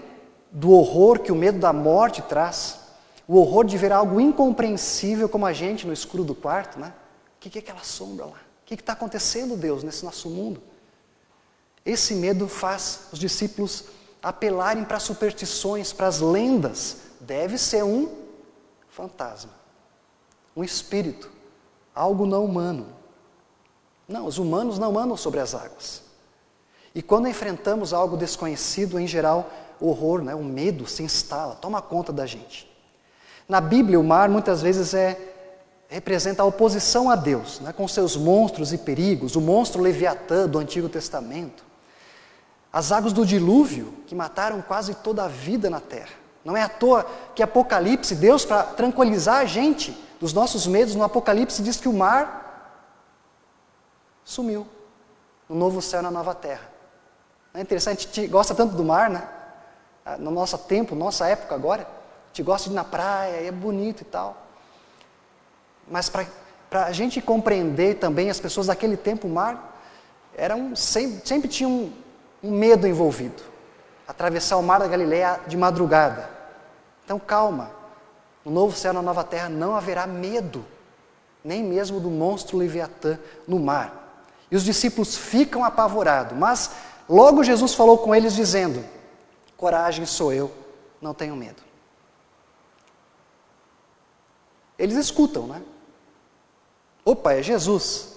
do 0.51 0.71
horror 0.71 1.19
que 1.19 1.31
o 1.31 1.35
medo 1.35 1.59
da 1.59 1.71
morte 1.71 2.19
traz, 2.23 2.79
o 3.27 3.37
horror 3.37 3.63
de 3.63 3.77
ver 3.77 3.91
algo 3.91 4.19
incompreensível 4.19 5.29
como 5.29 5.45
a 5.45 5.53
gente 5.53 5.85
no 5.85 5.93
escuro 5.93 6.23
do 6.23 6.33
quarto, 6.33 6.79
né? 6.79 6.91
O 7.37 7.39
que 7.39 7.59
é 7.59 7.61
aquela 7.61 7.83
sombra 7.83 8.25
lá? 8.25 8.31
O 8.31 8.65
que 8.65 8.73
está 8.73 8.93
acontecendo, 8.93 9.55
Deus, 9.55 9.83
nesse 9.83 10.03
nosso 10.03 10.31
mundo? 10.31 10.63
Esse 11.85 12.15
medo 12.15 12.47
faz 12.47 13.01
os 13.11 13.19
discípulos 13.19 13.85
apelarem 14.23 14.83
para 14.83 14.99
superstições, 14.99 15.93
para 15.93 16.07
as 16.07 16.21
lendas. 16.21 16.97
Deve 17.19 17.59
ser 17.59 17.83
um 17.83 18.09
fantasma, 18.89 19.51
um 20.55 20.63
espírito, 20.63 21.31
algo 21.93 22.25
não 22.25 22.43
humano. 22.43 22.87
Não, 24.07 24.25
os 24.25 24.39
humanos 24.39 24.79
não 24.79 24.97
andam 24.97 25.15
sobre 25.15 25.39
as 25.39 25.53
águas. 25.53 26.04
E 26.95 27.01
quando 27.01 27.27
enfrentamos 27.27 27.93
algo 27.93 28.15
desconhecido, 28.15 28.97
em 28.97 29.05
geral, 29.05 29.51
o 29.81 29.89
horror, 29.89 30.21
né, 30.21 30.33
o 30.33 30.41
medo 30.43 30.87
se 30.87 31.03
instala, 31.03 31.53
toma 31.55 31.81
conta 31.81 32.13
da 32.13 32.25
gente. 32.25 32.71
Na 33.49 33.59
Bíblia, 33.59 33.99
o 33.99 34.03
mar 34.03 34.29
muitas 34.29 34.61
vezes 34.61 34.93
é 34.93 35.33
representa 35.87 36.41
a 36.41 36.45
oposição 36.45 37.09
a 37.11 37.15
Deus, 37.15 37.59
né, 37.59 37.71
com 37.71 37.87
seus 37.87 38.17
monstros 38.17 38.73
e 38.73 38.77
perigos, 38.77 39.35
o 39.35 39.41
monstro 39.41 39.81
Leviatã 39.81 40.47
do 40.47 40.57
Antigo 40.57 40.89
Testamento, 40.89 41.63
as 42.73 42.91
águas 42.91 43.13
do 43.13 43.25
dilúvio 43.25 43.93
que 44.07 44.15
mataram 44.15 44.61
quase 44.61 44.95
toda 44.95 45.23
a 45.23 45.27
vida 45.27 45.69
na 45.69 45.79
terra. 45.79 46.13
Não 46.43 46.57
é 46.57 46.63
à 46.63 46.69
toa 46.69 47.05
que 47.33 47.43
Apocalipse, 47.43 48.15
Deus, 48.15 48.43
para 48.43 48.63
tranquilizar 48.63 49.37
a 49.37 49.45
gente 49.45 49.97
dos 50.19 50.33
nossos 50.33 50.65
medos, 50.65 50.95
no 50.95 51.03
Apocalipse 51.03 51.61
diz 51.61 51.77
que 51.77 51.87
o 51.87 51.93
mar 51.93 52.91
sumiu, 54.23 54.67
no 55.47 55.55
novo 55.55 55.81
céu 55.81 55.99
e 55.99 56.03
na 56.03 56.11
nova 56.11 56.33
terra. 56.33 56.74
Não 57.55 57.59
é 57.59 57.63
interessante, 57.63 57.99
a 58.11 58.13
gente 58.13 58.27
gosta 58.27 58.53
tanto 58.53 58.75
do 58.75 58.83
mar, 58.83 59.09
né? 59.09 59.25
Ah, 60.05 60.17
no 60.17 60.29
nosso 60.29 60.57
tempo, 60.57 60.93
nossa 60.93 61.25
época 61.25 61.55
agora, 61.55 61.83
a 61.83 62.27
gente 62.27 62.43
gosta 62.43 62.67
de 62.67 62.73
ir 62.73 62.75
na 62.75 62.83
praia, 62.83 63.47
é 63.47 63.49
bonito 63.49 64.01
e 64.01 64.03
tal. 64.03 64.35
Mas 65.89 66.09
para 66.09 66.25
a 66.85 66.91
gente 66.91 67.21
compreender 67.21 67.95
também 67.95 68.29
as 68.29 68.41
pessoas 68.41 68.67
daquele 68.67 68.97
tempo, 68.97 69.25
o 69.25 69.29
mar 69.29 69.79
era 70.35 70.53
um, 70.53 70.75
sempre, 70.75 71.25
sempre 71.25 71.47
tinha 71.47 71.69
um, 71.69 71.93
um 72.43 72.51
medo 72.51 72.85
envolvido. 72.85 73.41
Atravessar 74.05 74.57
o 74.57 74.61
mar 74.61 74.81
da 74.81 74.87
Galileia 74.89 75.39
de 75.47 75.55
madrugada. 75.55 76.29
Então 77.05 77.17
calma, 77.17 77.71
no 78.43 78.51
novo 78.51 78.75
céu 78.75 78.91
na 78.91 79.01
nova 79.01 79.23
terra 79.23 79.47
não 79.47 79.77
haverá 79.77 80.05
medo, 80.05 80.65
nem 81.41 81.63
mesmo 81.63 82.01
do 82.01 82.09
monstro 82.09 82.57
Leviatã 82.57 83.17
no 83.47 83.57
mar. 83.59 84.01
E 84.51 84.57
os 84.57 84.63
discípulos 84.65 85.15
ficam 85.15 85.63
apavorados, 85.63 86.37
mas 86.37 86.71
logo 87.07 87.43
Jesus 87.43 87.73
falou 87.73 87.97
com 87.97 88.13
eles 88.13 88.33
dizendo: 88.33 88.83
Coragem 89.57 90.05
sou 90.05 90.33
eu, 90.33 90.51
não 91.01 91.13
tenho 91.13 91.35
medo. 91.35 91.63
Eles 94.77 94.97
escutam, 94.97 95.47
né? 95.47 95.61
Opa, 97.03 97.33
é 97.33 97.43
Jesus. 97.43 98.15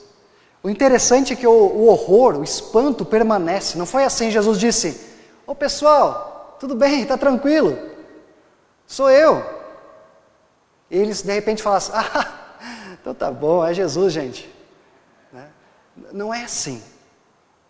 O 0.63 0.69
interessante 0.69 1.33
é 1.33 1.37
que 1.37 1.47
o, 1.47 1.51
o 1.51 1.87
horror, 1.87 2.37
o 2.37 2.45
espanto 2.45 3.05
permanece. 3.05 3.79
Não 3.79 3.87
foi 3.87 4.05
assim, 4.05 4.31
Jesus 4.31 4.59
disse: 4.59 5.09
Ô 5.47 5.55
pessoal, 5.55 6.57
tudo 6.59 6.75
bem, 6.75 7.03
está 7.03 7.17
tranquilo, 7.17 7.79
sou 8.87 9.11
eu. 9.11 9.59
E 10.91 10.99
eles 10.99 11.23
de 11.23 11.33
repente 11.33 11.63
falam 11.63 11.79
assim: 11.79 11.93
Ah, 12.61 12.97
então 13.01 13.15
tá 13.15 13.31
bom, 13.31 13.65
é 13.65 13.73
Jesus, 13.73 14.13
gente. 14.13 14.53
Né? 15.33 15.49
Não 16.13 16.35
é 16.35 16.45
assim. 16.45 16.83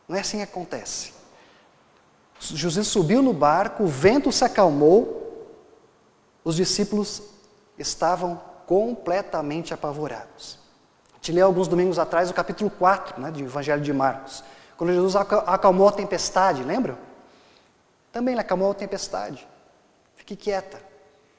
Não 0.09 0.17
é 0.17 0.21
assim 0.21 0.38
que 0.38 0.45
acontece. 0.45 1.12
José 2.41 2.83
subiu 2.83 3.21
no 3.21 3.33
barco, 3.33 3.85
o 3.85 3.88
vento 3.88 4.33
se 4.33 4.45
acalmou, 4.45 5.47
os 6.43 6.57
discípulos 6.57 7.23
estavam 7.79 8.41
completamente 8.67 9.75
apavorados. 9.75 10.59
Te 11.21 11.33
li 11.33 11.41
alguns 11.41 11.69
domingos 11.69 11.99
atrás 11.99 12.31
o 12.31 12.35
capítulo 12.35 12.71
4 12.71 13.21
né, 13.21 13.31
do 13.31 13.41
Evangelho 13.41 13.83
de 13.83 13.93
Marcos, 13.93 14.43
quando 14.77 14.93
Jesus 14.93 15.17
acalmou 15.17 15.88
a 15.88 15.93
tempestade, 15.93 16.62
lembra? 16.62 16.97
Também 18.12 18.33
ele 18.33 18.41
acalmou 18.41 18.71
a 18.71 18.75
tempestade. 18.75 19.47
Fique 20.15 20.37
quieta. 20.37 20.81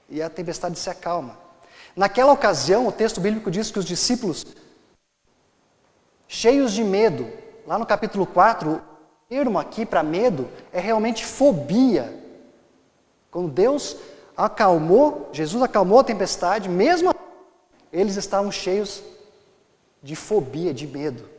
E 0.10 0.22
a 0.22 0.30
tempestade 0.30 0.78
se 0.78 0.90
acalma. 0.90 1.38
Naquela 1.96 2.34
ocasião, 2.34 2.88
o 2.88 2.92
texto 2.92 3.22
bíblico 3.22 3.50
diz 3.50 3.72
que 3.72 3.80
os 3.80 3.86
discípulos, 3.86 4.46
cheios 6.28 6.74
de 6.74 6.84
medo, 6.84 7.32
lá 7.70 7.78
no 7.78 7.86
capítulo 7.86 8.26
4, 8.26 8.82
termo 9.30 9.60
aqui 9.60 9.86
para 9.86 10.02
medo 10.02 10.50
é 10.74 10.80
realmente 10.80 11.24
fobia. 11.24 12.12
Quando 13.30 13.48
Deus 13.48 13.96
acalmou, 14.36 15.30
Jesus 15.32 15.62
acalmou 15.62 16.00
a 16.00 16.04
tempestade, 16.04 16.68
mesmo 16.68 17.14
eles 17.94 18.16
estavam 18.16 18.52
cheios 18.52 19.04
de 20.02 20.16
fobia, 20.16 20.74
de 20.74 20.88
medo. 20.88 21.30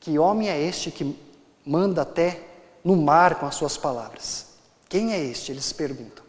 Que 0.00 0.18
homem 0.18 0.48
é 0.48 0.58
este 0.58 0.90
que 0.90 1.14
manda 1.62 2.00
até 2.00 2.40
no 2.82 2.96
mar 2.96 3.34
com 3.34 3.44
as 3.44 3.56
suas 3.56 3.76
palavras? 3.76 4.46
Quem 4.88 5.12
é 5.12 5.22
este? 5.22 5.52
Eles 5.52 5.74
perguntam. 5.74 6.24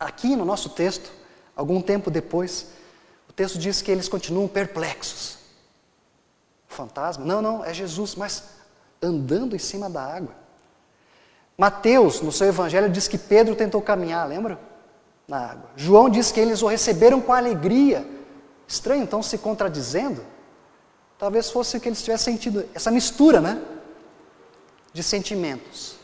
Aqui 0.00 0.34
no 0.34 0.44
nosso 0.44 0.70
texto, 0.70 1.12
algum 1.54 1.80
tempo 1.80 2.10
depois, 2.10 2.72
o 3.28 3.32
texto 3.32 3.56
diz 3.56 3.80
que 3.80 3.90
eles 3.92 4.08
continuam 4.08 4.48
perplexos. 4.48 5.37
Fantasma? 6.68 7.24
Não, 7.24 7.42
não, 7.42 7.64
é 7.64 7.74
Jesus, 7.74 8.14
mas 8.14 8.44
andando 9.02 9.56
em 9.56 9.58
cima 9.58 9.88
da 9.88 10.02
água. 10.02 10.34
Mateus, 11.56 12.20
no 12.20 12.30
seu 12.30 12.46
evangelho, 12.46 12.88
diz 12.88 13.08
que 13.08 13.18
Pedro 13.18 13.56
tentou 13.56 13.82
caminhar, 13.82 14.28
lembra? 14.28 14.60
Na 15.26 15.38
água. 15.38 15.70
João 15.74 16.08
diz 16.08 16.30
que 16.30 16.38
eles 16.38 16.62
o 16.62 16.68
receberam 16.68 17.20
com 17.20 17.32
alegria. 17.32 18.08
Estranho, 18.66 19.02
então, 19.02 19.22
se 19.22 19.38
contradizendo. 19.38 20.24
Talvez 21.18 21.50
fosse 21.50 21.76
o 21.76 21.80
que 21.80 21.88
eles 21.88 22.02
tivessem 22.02 22.34
sentido, 22.34 22.64
essa 22.72 22.90
mistura, 22.90 23.40
né? 23.40 23.60
De 24.92 25.02
sentimentos. 25.02 25.96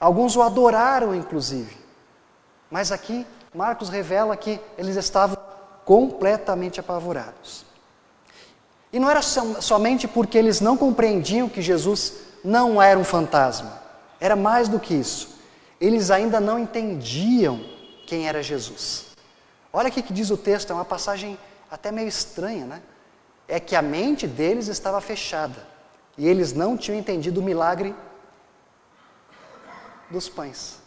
Alguns 0.00 0.34
o 0.34 0.42
adoraram, 0.42 1.14
inclusive. 1.14 1.76
Mas 2.70 2.90
aqui, 2.90 3.26
Marcos 3.52 3.88
revela 3.88 4.36
que 4.36 4.60
eles 4.78 4.96
estavam 4.96 5.36
completamente 5.84 6.80
apavorados. 6.80 7.66
E 8.92 8.98
não 8.98 9.10
era 9.10 9.20
somente 9.22 10.08
porque 10.08 10.38
eles 10.38 10.60
não 10.60 10.76
compreendiam 10.76 11.48
que 11.48 11.60
Jesus 11.60 12.14
não 12.42 12.80
era 12.80 12.98
um 12.98 13.04
fantasma, 13.04 13.80
era 14.18 14.34
mais 14.34 14.68
do 14.68 14.80
que 14.80 14.94
isso. 14.94 15.36
Eles 15.80 16.10
ainda 16.10 16.40
não 16.40 16.58
entendiam 16.58 17.62
quem 18.06 18.26
era 18.26 18.42
Jesus. 18.42 19.08
Olha 19.72 19.90
o 19.90 19.92
que 19.92 20.12
diz 20.12 20.30
o 20.30 20.36
texto, 20.36 20.70
é 20.70 20.74
uma 20.74 20.84
passagem 20.84 21.38
até 21.70 21.92
meio 21.92 22.08
estranha, 22.08 22.64
né? 22.64 22.82
É 23.46 23.60
que 23.60 23.76
a 23.76 23.82
mente 23.82 24.26
deles 24.26 24.68
estava 24.68 25.00
fechada 25.00 25.66
e 26.16 26.26
eles 26.26 26.52
não 26.52 26.76
tinham 26.76 26.98
entendido 26.98 27.40
o 27.40 27.42
milagre 27.42 27.94
dos 30.10 30.28
pães. 30.28 30.80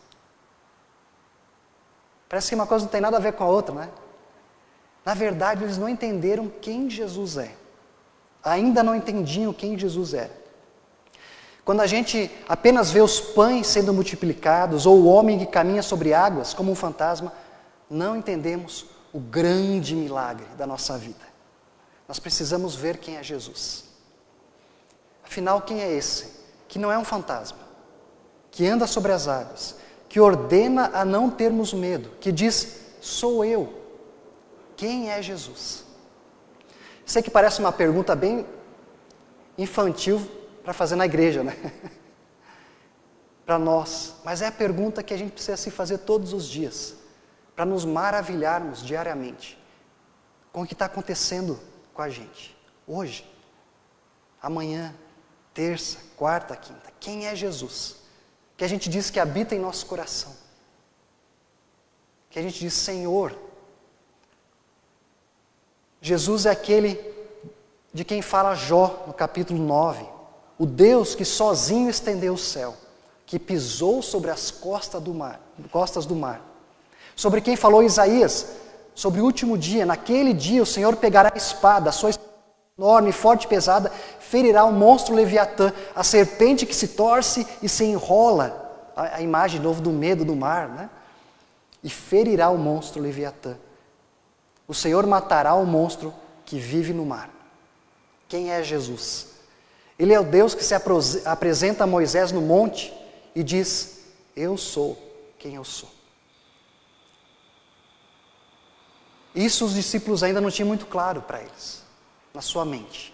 Parece 2.28 2.50
que 2.50 2.56
uma 2.56 2.68
coisa 2.68 2.86
não 2.86 2.92
tem 2.92 3.02
nada 3.02 3.18
a 3.18 3.20
ver 3.20 3.34
com 3.34 3.44
a 3.44 3.48
outra, 3.48 3.76
né? 3.76 3.90
Na 5.06 5.14
verdade, 5.14 5.64
eles 5.64 5.78
não 5.78 5.88
entenderam 5.88 6.52
quem 6.62 6.90
Jesus 6.90 7.38
é 7.38 7.61
ainda 8.44 8.84
não 8.84 8.96
entendiam 8.96 9.54
quem 9.54 9.78
Jesus 9.78 10.14
era. 10.14 10.42
Quando 11.64 11.82
a 11.82 11.88
gente 11.88 12.30
apenas 12.48 12.90
vê 12.90 13.02
os 13.02 13.20
pães 13.20 13.68
sendo 13.68 13.94
multiplicados 13.94 14.86
ou 14.86 15.00
o 15.00 15.06
homem 15.06 15.38
que 15.38 15.46
caminha 15.46 15.84
sobre 15.84 16.14
águas 16.14 16.54
como 16.54 16.72
um 16.72 16.76
fantasma, 16.76 17.32
não 17.90 18.16
entendemos 18.16 18.86
o 19.14 19.20
grande 19.20 19.96
milagre 19.96 20.46
da 20.58 20.66
nossa 20.66 20.98
vida. 20.98 21.32
Nós 22.08 22.20
precisamos 22.20 22.76
ver 22.76 22.98
quem 22.98 23.18
é 23.18 23.24
Jesus. 23.24 23.86
Afinal, 25.24 25.62
quem 25.62 25.82
é 25.82 25.92
esse? 25.92 26.42
Que 26.68 26.80
não 26.80 26.92
é 26.92 26.98
um 26.98 27.06
fantasma, 27.06 27.60
que 28.50 28.68
anda 28.68 28.88
sobre 28.88 29.12
as 29.12 29.28
águas, 29.28 29.76
que 30.10 30.20
ordena 30.20 30.92
a 30.94 31.06
não 31.06 31.30
termos 31.30 31.74
medo, 31.74 32.10
que 32.20 32.32
diz: 32.32 32.80
sou 33.02 33.46
eu. 33.46 33.74
Quem 34.76 35.10
é 35.10 35.22
Jesus? 35.22 35.86
Sei 37.06 37.22
que 37.22 37.30
parece 37.30 37.60
uma 37.60 37.72
pergunta 37.72 38.16
bem 38.16 38.46
infantil 39.58 40.22
para 40.64 40.74
fazer 40.74 40.96
na 40.96 41.06
igreja, 41.06 41.44
né? 41.44 41.56
para 43.46 43.60
nós, 43.60 44.16
mas 44.24 44.42
é 44.42 44.48
a 44.48 44.52
pergunta 44.52 45.04
que 45.04 45.14
a 45.14 45.18
gente 45.18 45.34
precisa 45.34 45.58
se 45.58 45.70
fazer 45.72 46.00
todos 46.00 46.32
os 46.32 46.48
dias, 46.48 46.96
para 47.56 47.66
nos 47.66 47.84
maravilharmos 47.84 48.82
diariamente 48.82 49.62
com 50.52 50.62
o 50.62 50.66
que 50.66 50.74
está 50.74 50.86
acontecendo 50.86 51.60
com 51.94 52.02
a 52.02 52.10
gente, 52.10 52.58
hoje, 52.88 53.30
amanhã, 54.42 54.96
terça, 55.54 55.98
quarta, 56.16 56.56
quinta. 56.56 56.92
Quem 57.00 57.28
é 57.28 57.36
Jesus? 57.36 57.98
Que 58.56 58.64
a 58.64 58.68
gente 58.68 58.90
diz 58.90 59.10
que 59.10 59.20
habita 59.20 59.56
em 59.56 59.60
nosso 59.60 59.86
coração, 59.86 60.34
que 62.30 62.40
a 62.40 62.42
gente 62.42 62.60
diz 62.60 62.74
Senhor, 62.74 63.38
Jesus 66.02 66.48
é 66.48 66.50
aquele 66.50 67.00
de 67.94 68.04
quem 68.04 68.24
fala 68.24 68.56
Jó 68.56 69.04
no 69.06 69.14
capítulo 69.14 69.62
9. 69.62 70.04
O 70.58 70.66
Deus 70.66 71.14
que 71.14 71.24
sozinho 71.24 71.90
estendeu 71.90 72.34
o 72.34 72.38
céu, 72.38 72.76
que 73.26 73.38
pisou 73.38 74.02
sobre 74.02 74.32
as 74.32 74.50
costas 74.50 75.02
do 75.02 75.14
mar, 75.14 75.40
costas 75.72 76.06
do 76.06 76.16
mar. 76.16 76.42
Sobre 77.16 77.40
quem 77.40 77.56
falou 77.56 77.84
Isaías, 77.84 78.48
sobre 78.96 79.22
o 79.22 79.24
último 79.24 79.58
dia, 79.58 79.86
naquele 79.86 80.34
dia 80.34 80.64
o 80.64 80.66
Senhor 80.66 80.96
pegará 80.96 81.32
a 81.34 81.38
espada, 81.38 81.90
a 81.90 81.94
sua 81.94 82.10
enorme, 82.78 83.12
forte 83.12 83.44
e 83.44 83.48
pesada, 83.48 83.92
ferirá 84.20 84.66
o 84.66 84.74
monstro 84.74 85.14
Leviatã, 85.14 85.72
a 85.96 86.04
serpente 86.04 86.66
que 86.66 86.76
se 86.76 86.90
torce 86.90 87.46
e 87.62 87.70
se 87.70 87.84
enrola, 87.84 88.92
a, 88.96 89.18
a 89.18 89.22
imagem 89.22 89.60
de 89.60 89.64
novo 89.64 89.82
do 89.82 89.92
medo 89.92 90.26
do 90.26 90.36
mar, 90.36 90.68
né? 90.68 90.90
E 91.84 91.90
ferirá 91.90 92.50
o 92.50 92.58
monstro 92.58 93.02
Leviatã. 93.02 93.56
O 94.68 94.74
Senhor 94.74 95.06
matará 95.06 95.54
o 95.54 95.66
monstro 95.66 96.14
que 96.46 96.60
vive 96.60 96.94
no 96.94 97.06
mar. 97.06 97.30
Quem 98.28 98.52
é 98.52 98.64
Jesus? 98.64 99.28
Ele 99.98 100.14
é 100.14 100.20
o 100.20 100.24
Deus 100.24 100.56
que 100.56 100.64
se 100.64 100.74
apresenta 101.26 101.84
a 101.84 101.88
Moisés 101.88 102.32
no 102.32 102.42
monte 102.42 102.94
e 103.36 103.44
diz: 103.44 104.06
Eu 104.36 104.58
sou 104.58 104.98
quem 105.38 105.56
eu 105.56 105.64
sou. 105.64 105.90
Isso 109.34 109.66
os 109.66 109.74
discípulos 109.74 110.24
ainda 110.24 110.42
não 110.42 110.52
tinham 110.52 110.68
muito 110.68 110.86
claro 110.86 111.22
para 111.22 111.42
eles, 111.42 111.84
na 112.34 112.42
sua 112.42 112.66
mente. 112.66 113.14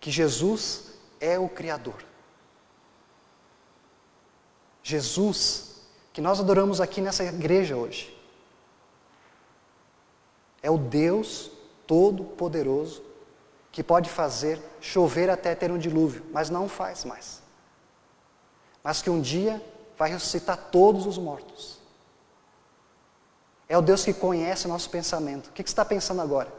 Que 0.00 0.10
Jesus 0.10 0.92
é 1.20 1.38
o 1.38 1.48
Criador. 1.48 2.02
Jesus, 4.82 5.80
que 6.12 6.20
nós 6.20 6.40
adoramos 6.40 6.80
aqui 6.80 7.00
nessa 7.00 7.24
igreja 7.24 7.76
hoje, 7.76 8.14
é 10.64 10.70
o 10.70 10.78
Deus 10.78 11.50
Todo-Poderoso 11.86 13.02
que 13.70 13.82
pode 13.82 14.08
fazer 14.08 14.58
chover 14.80 15.28
até 15.28 15.54
ter 15.54 15.70
um 15.70 15.76
dilúvio, 15.76 16.24
mas 16.32 16.48
não 16.48 16.70
faz 16.70 17.04
mais. 17.04 17.42
Mas 18.82 19.02
que 19.02 19.10
um 19.10 19.20
dia 19.20 19.62
vai 19.98 20.08
ressuscitar 20.08 20.56
todos 20.72 21.04
os 21.04 21.18
mortos. 21.18 21.78
É 23.68 23.76
o 23.76 23.82
Deus 23.82 24.04
que 24.04 24.14
conhece 24.14 24.64
o 24.64 24.70
nosso 24.70 24.88
pensamento. 24.88 25.48
O 25.48 25.52
que 25.52 25.62
você 25.62 25.68
está 25.68 25.84
pensando 25.84 26.22
agora? 26.22 26.50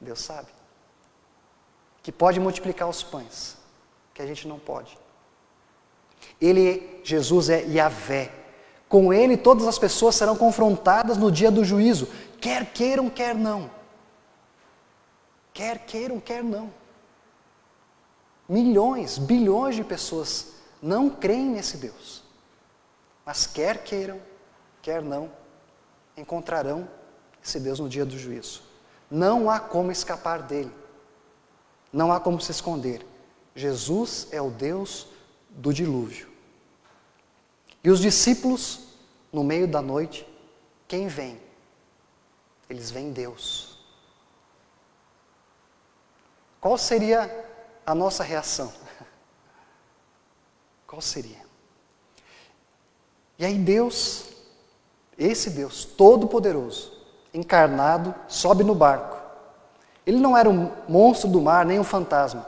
Deus 0.00 0.20
sabe. 0.20 0.48
Que 2.00 2.12
pode 2.12 2.38
multiplicar 2.38 2.88
os 2.88 3.02
pães, 3.02 3.56
que 4.14 4.22
a 4.22 4.26
gente 4.26 4.46
não 4.46 4.60
pode. 4.60 4.96
Ele, 6.40 7.00
Jesus, 7.02 7.48
é 7.48 7.62
Yahvé. 7.62 8.30
Com 8.88 9.10
ele, 9.10 9.38
todas 9.38 9.66
as 9.66 9.78
pessoas 9.78 10.14
serão 10.14 10.36
confrontadas 10.36 11.16
no 11.16 11.32
dia 11.32 11.50
do 11.50 11.64
juízo, 11.64 12.06
quer 12.42 12.72
queiram, 12.72 13.08
quer 13.08 13.36
não. 13.36 13.70
Quer 15.54 15.78
queiram, 15.86 16.18
quer 16.18 16.42
não. 16.42 16.74
Milhões, 18.48 19.16
bilhões 19.16 19.76
de 19.76 19.84
pessoas 19.84 20.54
não 20.82 21.08
creem 21.08 21.46
nesse 21.46 21.76
Deus. 21.76 22.24
Mas 23.24 23.46
quer 23.46 23.84
queiram, 23.84 24.20
quer 24.82 25.00
não, 25.00 25.30
encontrarão 26.16 26.88
esse 27.42 27.60
Deus 27.60 27.78
no 27.78 27.88
dia 27.88 28.04
do 28.04 28.18
juízo. 28.18 28.62
Não 29.08 29.48
há 29.48 29.60
como 29.60 29.92
escapar 29.92 30.42
dele. 30.42 30.72
Não 31.92 32.10
há 32.12 32.18
como 32.18 32.40
se 32.40 32.50
esconder. 32.50 33.06
Jesus 33.54 34.26
é 34.32 34.42
o 34.42 34.50
Deus 34.50 35.06
do 35.48 35.72
dilúvio. 35.72 36.28
E 37.84 37.90
os 37.90 38.00
discípulos, 38.00 38.96
no 39.32 39.44
meio 39.44 39.68
da 39.68 39.80
noite, 39.80 40.26
quem 40.88 41.06
vem? 41.06 41.38
Eles 42.72 42.90
veem 42.90 43.12
Deus. 43.12 43.76
Qual 46.58 46.78
seria 46.78 47.30
a 47.84 47.94
nossa 47.94 48.24
reação? 48.24 48.72
Qual 50.88 51.02
seria? 51.02 51.42
E 53.38 53.44
aí 53.44 53.58
Deus 53.58 54.24
esse 55.18 55.50
Deus 55.50 55.84
Todo-Poderoso, 55.84 56.92
encarnado, 57.34 58.14
sobe 58.26 58.64
no 58.64 58.74
barco. 58.74 59.18
Ele 60.06 60.16
não 60.16 60.34
era 60.34 60.48
um 60.48 60.72
monstro 60.88 61.28
do 61.28 61.42
mar, 61.42 61.66
nem 61.66 61.78
um 61.78 61.84
fantasma. 61.84 62.46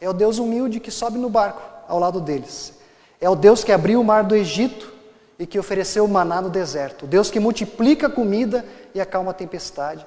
É 0.00 0.08
o 0.08 0.12
Deus 0.12 0.38
humilde 0.38 0.78
que 0.78 0.92
sobe 0.92 1.18
no 1.18 1.28
barco 1.28 1.60
ao 1.88 1.98
lado 1.98 2.20
deles. 2.20 2.74
É 3.20 3.28
o 3.28 3.34
Deus 3.34 3.64
que 3.64 3.72
abriu 3.72 4.00
o 4.00 4.04
mar 4.04 4.22
do 4.22 4.36
Egito 4.36 4.93
e 5.38 5.46
que 5.46 5.58
ofereceu 5.58 6.06
maná 6.06 6.40
no 6.40 6.50
deserto. 6.50 7.04
O 7.04 7.08
Deus 7.08 7.30
que 7.30 7.40
multiplica 7.40 8.06
a 8.06 8.10
comida 8.10 8.64
e 8.94 9.00
acalma 9.00 9.30
a 9.30 9.34
tempestade, 9.34 10.06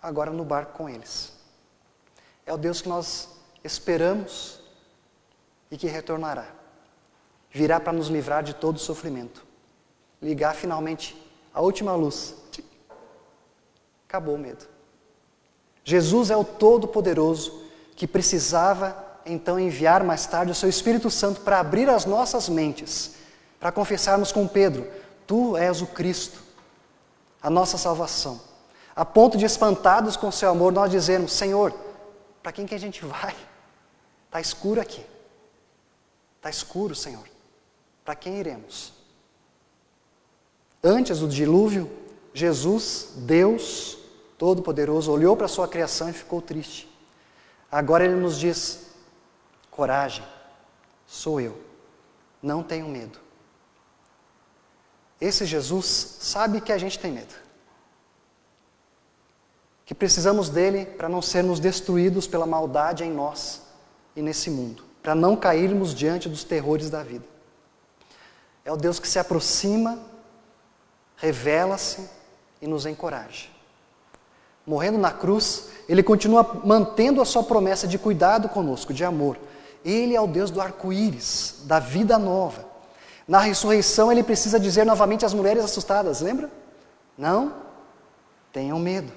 agora 0.00 0.30
no 0.30 0.44
barco 0.44 0.72
com 0.72 0.88
eles. 0.88 1.32
É 2.44 2.52
o 2.52 2.56
Deus 2.56 2.80
que 2.80 2.88
nós 2.88 3.28
esperamos 3.64 4.60
e 5.70 5.76
que 5.76 5.86
retornará. 5.86 6.46
Virá 7.50 7.80
para 7.80 7.92
nos 7.92 8.08
livrar 8.08 8.42
de 8.42 8.54
todo 8.54 8.78
sofrimento 8.78 9.46
ligar 10.20 10.54
finalmente 10.54 11.16
a 11.52 11.60
última 11.60 11.94
luz. 11.94 12.34
Acabou 14.08 14.34
o 14.34 14.38
medo. 14.38 14.66
Jesus 15.84 16.30
é 16.30 16.36
o 16.36 16.44
Todo-Poderoso 16.44 17.62
que 17.94 18.06
precisava 18.06 19.04
então 19.24 19.58
enviar 19.58 20.04
mais 20.04 20.26
tarde 20.26 20.52
o 20.52 20.54
seu 20.54 20.68
Espírito 20.68 21.10
Santo 21.10 21.40
para 21.40 21.60
abrir 21.60 21.88
as 21.88 22.04
nossas 22.04 22.48
mentes, 22.48 23.14
para 23.58 23.72
confessarmos 23.72 24.32
com 24.32 24.46
Pedro: 24.46 24.86
Tu 25.26 25.56
és 25.56 25.80
o 25.80 25.86
Cristo, 25.86 26.40
a 27.42 27.50
nossa 27.50 27.78
salvação. 27.78 28.40
A 28.94 29.04
ponto 29.04 29.36
de 29.36 29.44
espantados 29.44 30.16
com 30.16 30.30
seu 30.30 30.50
amor, 30.50 30.72
nós 30.72 30.90
dizemos: 30.90 31.32
Senhor, 31.32 31.72
para 32.42 32.52
quem 32.52 32.66
que 32.66 32.74
a 32.74 32.78
gente 32.78 33.04
vai? 33.04 33.34
Está 34.26 34.40
escuro 34.40 34.80
aqui. 34.80 35.04
Está 36.36 36.50
escuro, 36.50 36.94
Senhor. 36.94 37.24
Para 38.04 38.14
quem 38.14 38.38
iremos? 38.38 38.92
Antes 40.82 41.18
do 41.18 41.28
dilúvio, 41.28 41.90
Jesus, 42.32 43.12
Deus 43.16 43.98
Todo-Poderoso, 44.38 45.10
olhou 45.10 45.36
para 45.36 45.46
a 45.46 45.48
sua 45.48 45.66
criação 45.66 46.10
e 46.10 46.12
ficou 46.12 46.42
triste. 46.42 46.88
Agora 47.70 48.04
ele 48.04 48.14
nos 48.14 48.38
diz: 48.38 48.90
coragem, 49.70 50.24
sou 51.06 51.40
eu, 51.40 51.58
não 52.42 52.62
tenho 52.62 52.86
medo. 52.88 53.25
Esse 55.20 55.46
Jesus 55.46 55.86
sabe 56.20 56.60
que 56.60 56.72
a 56.72 56.78
gente 56.78 56.98
tem 56.98 57.12
medo. 57.12 57.34
Que 59.84 59.94
precisamos 59.94 60.48
dele 60.48 60.84
para 60.84 61.08
não 61.08 61.22
sermos 61.22 61.60
destruídos 61.60 62.26
pela 62.26 62.46
maldade 62.46 63.04
em 63.04 63.10
nós 63.10 63.62
e 64.14 64.22
nesse 64.22 64.50
mundo, 64.50 64.84
para 65.02 65.14
não 65.14 65.36
cairmos 65.36 65.94
diante 65.94 66.28
dos 66.28 66.44
terrores 66.44 66.90
da 66.90 67.02
vida. 67.02 67.24
É 68.64 68.72
o 68.72 68.76
Deus 68.76 68.98
que 68.98 69.08
se 69.08 69.18
aproxima 69.18 69.98
revela-se 71.16 72.08
e 72.60 72.66
nos 72.66 72.86
encoraja. 72.86 73.48
Morrendo 74.66 74.98
na 74.98 75.10
cruz, 75.10 75.68
ele 75.88 76.02
continua 76.02 76.60
mantendo 76.64 77.22
a 77.22 77.24
sua 77.24 77.42
promessa 77.42 77.86
de 77.86 77.98
cuidado 77.98 78.48
conosco, 78.48 78.92
de 78.92 79.04
amor. 79.04 79.38
Ele 79.84 80.14
é 80.14 80.20
o 80.20 80.26
Deus 80.26 80.50
do 80.50 80.60
arco-íris, 80.60 81.62
da 81.64 81.78
vida 81.78 82.18
nova. 82.18 82.64
Na 83.26 83.40
ressurreição, 83.40 84.12
ele 84.12 84.22
precisa 84.22 84.58
dizer 84.60 84.84
novamente 84.84 85.24
às 85.24 85.34
mulheres 85.34 85.64
assustadas: 85.64 86.20
lembra? 86.20 86.50
Não 87.18 87.54
tenham 88.52 88.78
medo. 88.78 89.12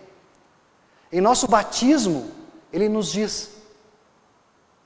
Em 1.11 1.21
nosso 1.21 1.47
batismo, 1.47 2.31
ele 2.71 2.89
nos 2.89 3.11
diz: 3.11 3.51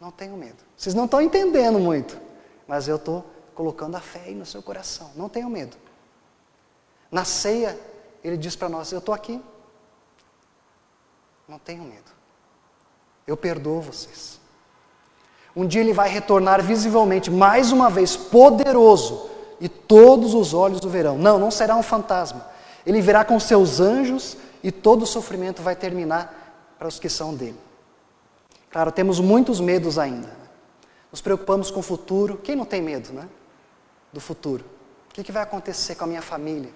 não 0.04 0.12
tenham 0.12 0.36
medo. 0.36 0.62
Vocês 0.76 0.94
não 0.94 1.06
estão 1.06 1.22
entendendo 1.22 1.80
muito, 1.80 2.20
mas 2.68 2.90
eu 2.90 2.98
estou 2.98 3.26
colocando 3.56 3.96
a 3.96 4.02
fé 4.02 4.24
aí 4.26 4.36
no 4.36 4.46
seu 4.46 4.62
coração. 4.62 5.12
Não 5.16 5.30
tenham 5.30 5.50
medo. 5.50 5.78
Na 7.10 7.24
ceia, 7.24 7.80
ele 8.22 8.36
diz 8.36 8.56
para 8.56 8.68
nós: 8.68 8.92
Eu 8.92 9.00
estou 9.00 9.16
aqui. 9.16 9.42
Não 11.48 11.58
tenham 11.58 11.86
medo. 11.86 12.12
Eu 13.26 13.38
perdoo 13.38 13.82
vocês. 13.82 14.42
Um 15.56 15.68
dia 15.68 15.82
ele 15.82 15.94
vai 15.94 16.10
retornar 16.10 16.62
visivelmente, 16.64 17.30
mais 17.30 17.72
uma 17.72 17.90
vez, 17.90 18.16
poderoso, 18.16 19.30
e 19.60 19.70
todos 19.70 20.34
os 20.34 20.54
olhos 20.54 20.84
o 20.84 20.90
verão. 20.90 21.18
Não, 21.18 21.38
não 21.38 21.52
será 21.52 21.76
um 21.76 21.84
fantasma. 21.84 22.46
Ele 22.86 23.02
virá 23.02 23.24
com 23.24 23.40
seus 23.40 23.80
anjos 23.80 24.36
e 24.64 24.72
todo 24.72 25.04
o 25.04 25.08
sofrimento 25.08 25.62
vai 25.62 25.76
terminar 25.76 26.76
para 26.78 26.88
os 26.88 27.00
que 27.00 27.08
são 27.08 27.34
dele. 27.34 27.60
Claro, 28.70 28.92
temos 28.92 29.20
muitos 29.20 29.60
medos 29.60 30.00
ainda. 30.00 30.30
Nos 31.12 31.22
preocupamos 31.22 31.70
com 31.70 31.80
o 31.80 31.84
futuro. 31.84 32.38
Quem 32.44 32.56
não 32.56 32.66
tem 32.66 32.82
medo, 32.82 33.14
né? 33.14 33.28
Do 34.12 34.20
futuro. 34.20 34.66
O 35.10 35.24
que 35.24 35.32
vai 35.32 35.44
acontecer 35.44 35.96
com 35.96 36.06
a 36.06 36.08
minha 36.08 36.24
família? 36.24 36.72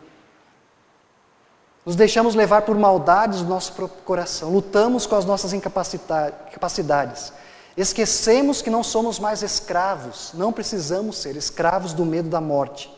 Nos 1.83 1.95
deixamos 1.95 2.35
levar 2.35 2.61
por 2.63 2.77
maldades 2.77 3.41
do 3.41 3.47
nosso 3.47 3.71
próprio 3.71 4.03
coração, 4.03 4.51
lutamos 4.51 5.05
com 5.05 5.15
as 5.15 5.23
nossas 5.23 5.53
incapacidades. 5.53 7.31
Esquecemos 7.77 8.59
que 8.59 8.71
não 8.71 8.81
somos 8.81 9.19
mais 9.19 9.43
escravos, 9.43 10.31
não 10.33 10.51
precisamos 10.51 11.17
ser 11.17 11.35
escravos 11.35 11.93
do 11.93 12.03
medo 12.03 12.27
da 12.27 12.41
morte. 12.41 12.91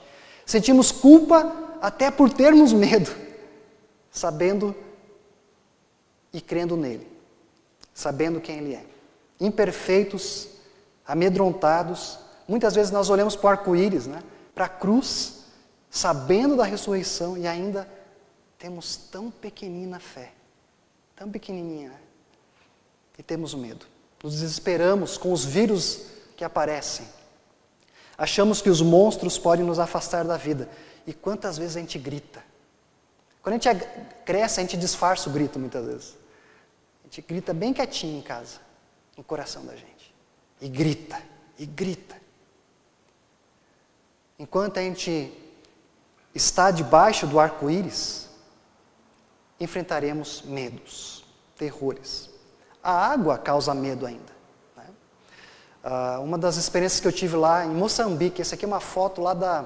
Sentimos 0.45 0.89
culpa 0.89 1.53
até 1.81 2.09
por 2.09 2.31
termos 2.31 2.71
medo, 2.71 3.13
sabendo 4.09 4.73
e 6.31 6.39
crendo 6.39 6.77
nele, 6.77 7.05
sabendo 7.93 8.39
quem 8.39 8.59
ele 8.59 8.73
é. 8.73 8.85
Imperfeitos, 9.37 10.47
amedrontados, 11.05 12.17
muitas 12.47 12.73
vezes 12.73 12.89
nós 12.89 13.09
olhamos 13.09 13.35
para 13.35 13.47
o 13.47 13.49
arco-íris, 13.49 14.07
né? 14.07 14.23
para 14.55 14.65
a 14.65 14.69
cruz, 14.69 15.43
sabendo 15.91 16.55
da 16.55 16.63
ressurreição 16.63 17.37
e 17.37 17.45
ainda 17.45 17.85
temos 18.57 18.95
tão 18.95 19.29
pequenina 19.29 19.99
fé, 19.99 20.31
tão 21.17 21.29
pequenininha, 21.29 21.89
né? 21.89 21.99
e 23.17 23.23
temos 23.23 23.53
medo. 23.53 23.85
Nos 24.23 24.39
desesperamos 24.39 25.17
com 25.17 25.31
os 25.31 25.45
vírus 25.45 26.01
que 26.35 26.43
aparecem. 26.43 27.07
Achamos 28.17 28.61
que 28.61 28.69
os 28.69 28.81
monstros 28.81 29.37
podem 29.37 29.65
nos 29.65 29.79
afastar 29.79 30.25
da 30.25 30.35
vida. 30.35 30.69
E 31.07 31.13
quantas 31.13 31.57
vezes 31.57 31.77
a 31.77 31.79
gente 31.79 31.97
grita? 31.97 32.43
Quando 33.41 33.55
a 33.55 33.57
gente 33.57 33.85
cresce, 34.25 34.59
a 34.59 34.63
gente 34.63 34.75
disfarça 34.75 35.29
o 35.29 35.33
grito 35.33 35.57
muitas 35.57 35.85
vezes. 35.85 36.17
A 37.01 37.07
gente 37.07 37.21
grita 37.21 37.53
bem 37.53 37.73
quietinho 37.73 38.19
em 38.19 38.21
casa, 38.21 38.59
no 39.17 39.23
coração 39.23 39.65
da 39.65 39.75
gente. 39.75 40.13
E 40.59 40.67
grita, 40.67 41.21
e 41.57 41.65
grita. 41.65 42.19
Enquanto 44.37 44.77
a 44.77 44.81
gente 44.81 45.33
está 46.35 46.71
debaixo 46.71 47.25
do 47.25 47.39
arco-íris, 47.39 48.29
enfrentaremos 49.59 50.41
medos, 50.43 51.23
terrores. 51.57 52.28
A 52.83 52.91
água 52.91 53.37
causa 53.37 53.73
medo 53.73 54.05
ainda. 54.05 54.33
Né? 54.75 54.85
Uh, 55.83 56.23
uma 56.23 56.37
das 56.37 56.55
experiências 56.55 56.99
que 56.99 57.07
eu 57.07 57.11
tive 57.11 57.35
lá 57.35 57.65
em 57.65 57.69
Moçambique, 57.69 58.41
essa 58.41 58.55
aqui 58.55 58.65
é 58.65 58.67
uma 58.67 58.79
foto 58.79 59.21
lá 59.21 59.33
da, 59.33 59.65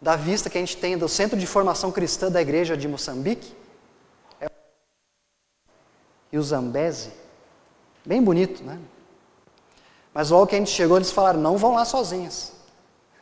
da 0.00 0.16
vista 0.16 0.50
que 0.50 0.58
a 0.58 0.60
gente 0.60 0.76
tem 0.76 0.98
do 0.98 1.08
Centro 1.08 1.38
de 1.38 1.46
Formação 1.46 1.92
Cristã 1.92 2.30
da 2.30 2.40
Igreja 2.40 2.76
de 2.76 2.88
Moçambique. 2.88 3.54
É... 4.40 4.50
E 6.32 6.38
o 6.38 6.42
Zambeze. 6.42 7.12
Bem 8.04 8.22
bonito, 8.22 8.62
né? 8.62 8.80
Mas 10.12 10.30
logo 10.30 10.46
que 10.46 10.54
a 10.54 10.58
gente 10.58 10.70
chegou, 10.70 10.96
eles 10.96 11.10
falaram: 11.10 11.40
não 11.40 11.56
vão 11.56 11.74
lá 11.74 11.84
sozinhos. 11.84 12.52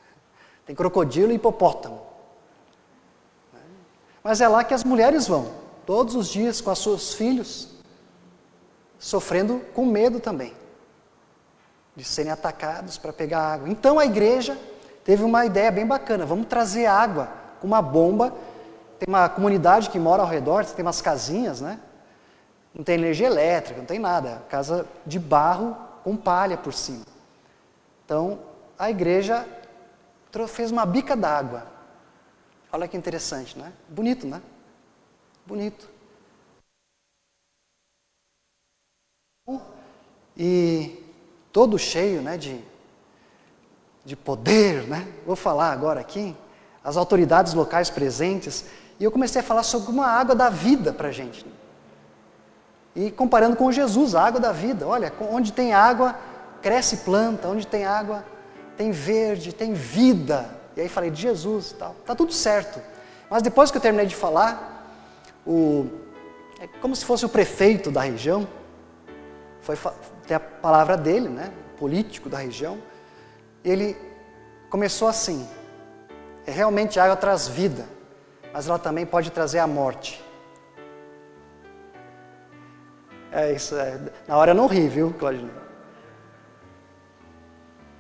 Tem 0.65 0.75
crocodilo 0.75 1.33
e 1.33 1.35
hipopótamo. 1.35 2.01
Mas 4.23 4.41
é 4.41 4.49
lá 4.49 4.65
que 4.65 4.73
as 4.73 4.83
mulheres 4.83 5.29
vão, 5.29 5.53
todos 5.85 6.15
os 6.15 6.29
dias 6.29 6.63
com 6.63 6.71
os 6.71 6.79
seus 6.83 7.13
filhos, 7.13 7.74
sofrendo 9.05 9.61
com 9.75 9.85
medo 9.85 10.19
também 10.19 10.55
de 11.95 12.03
serem 12.03 12.33
atacados 12.33 12.97
para 12.97 13.13
pegar 13.13 13.41
água. 13.41 13.69
Então 13.69 13.99
a 13.99 14.07
igreja 14.07 14.59
teve 15.05 15.23
uma 15.23 15.45
ideia 15.45 15.71
bem 15.71 15.87
bacana: 15.87 16.25
vamos 16.25 16.47
trazer 16.47 16.87
água 16.87 17.29
com 17.61 17.67
uma 17.67 17.83
bomba. 17.83 18.33
Tem 18.99 19.07
uma 19.07 19.29
comunidade 19.29 19.91
que 19.91 19.99
mora 19.99 20.23
ao 20.23 20.29
redor, 20.29 20.65
tem 20.65 20.83
umas 20.83 21.03
casinhas, 21.03 21.61
né? 21.61 21.79
Não 22.75 22.83
tem 22.83 22.95
energia 22.95 23.27
elétrica, 23.27 23.79
não 23.79 23.87
tem 23.87 23.99
nada. 23.99 24.43
Casa 24.49 24.87
de 25.05 25.19
barro 25.19 25.77
com 26.03 26.17
palha 26.17 26.57
por 26.57 26.73
cima. 26.73 27.05
Então 28.07 28.39
a 28.79 28.89
igreja 28.89 29.47
fez 30.49 30.71
uma 30.71 30.87
bica 30.87 31.15
d'água. 31.15 31.67
Olha 32.73 32.89
que 32.89 32.97
interessante, 32.97 33.59
né? 33.59 33.71
Bonito, 33.87 34.27
né? 34.27 34.41
Bonito. 35.47 35.94
E 40.37 41.03
todo 41.53 41.79
cheio 41.79 42.21
né, 42.21 42.37
de, 42.37 42.61
de 44.05 44.17
poder, 44.17 44.83
né? 44.89 45.07
Vou 45.25 45.37
falar 45.37 45.71
agora 45.71 46.01
aqui, 46.01 46.37
as 46.83 46.97
autoridades 46.97 47.55
locais 47.55 47.89
presentes, 47.89 48.65
e 48.99 49.05
eu 49.05 49.11
comecei 49.11 49.41
a 49.41 49.45
falar 49.45 49.63
sobre 49.63 49.91
uma 49.91 50.07
água 50.07 50.35
da 50.35 50.51
vida 50.51 50.93
para 50.93 51.09
a 51.09 51.13
gente. 51.13 51.47
E 52.95 53.11
comparando 53.11 53.57
com 53.57 53.73
Jesus, 53.73 54.15
a 54.15 54.23
água 54.23 54.41
da 54.41 54.53
vida. 54.53 54.87
Olha, 54.87 55.13
onde 55.31 55.53
tem 55.53 55.73
água, 55.73 56.17
cresce 56.63 56.99
planta, 56.99 57.49
onde 57.49 57.67
tem 57.67 57.85
água, 57.85 58.25
tem 58.77 58.91
verde, 58.93 59.53
tem 59.53 59.73
vida. 59.73 60.49
E 60.77 60.81
aí 60.81 60.89
falei 60.89 61.11
de 61.11 61.21
Jesus 61.21 61.73
e 61.73 61.75
tal. 61.75 61.97
Tá 62.07 62.15
tudo 62.15 62.33
certo. 62.33 62.81
Mas 63.29 63.43
depois 63.43 63.71
que 63.71 63.77
eu 63.77 63.83
terminei 63.83 64.07
de 64.07 64.15
falar, 64.15 64.89
o, 65.47 65.87
é 66.61 66.69
como 66.81 66.95
se 66.95 67.05
fosse 67.05 67.25
o 67.25 67.29
prefeito 67.29 67.91
da 67.91 68.01
região, 68.01 68.47
foi 69.61 69.77
ter 70.25 70.35
a 70.35 70.41
palavra 70.41 70.97
dele, 70.97 71.29
né, 71.29 71.53
político 71.77 72.29
da 72.29 72.39
região, 72.39 72.79
ele 73.65 73.97
começou 74.71 75.09
assim: 75.09 75.49
é 76.47 76.51
realmente 76.51 76.99
a 76.99 77.05
água 77.05 77.17
traz 77.17 77.49
vida, 77.49 77.87
mas 78.53 78.69
ela 78.69 78.79
também 78.79 79.07
pode 79.07 79.31
trazer 79.31 79.59
a 79.59 79.67
morte. 79.67 80.23
É 83.33 83.53
isso, 83.53 83.77
é. 83.77 83.99
na 84.29 84.37
hora 84.37 84.53
eu 84.53 84.55
não 84.55 84.67
ri, 84.67 84.87
viu, 84.89 85.13
Claudinho? 85.13 85.51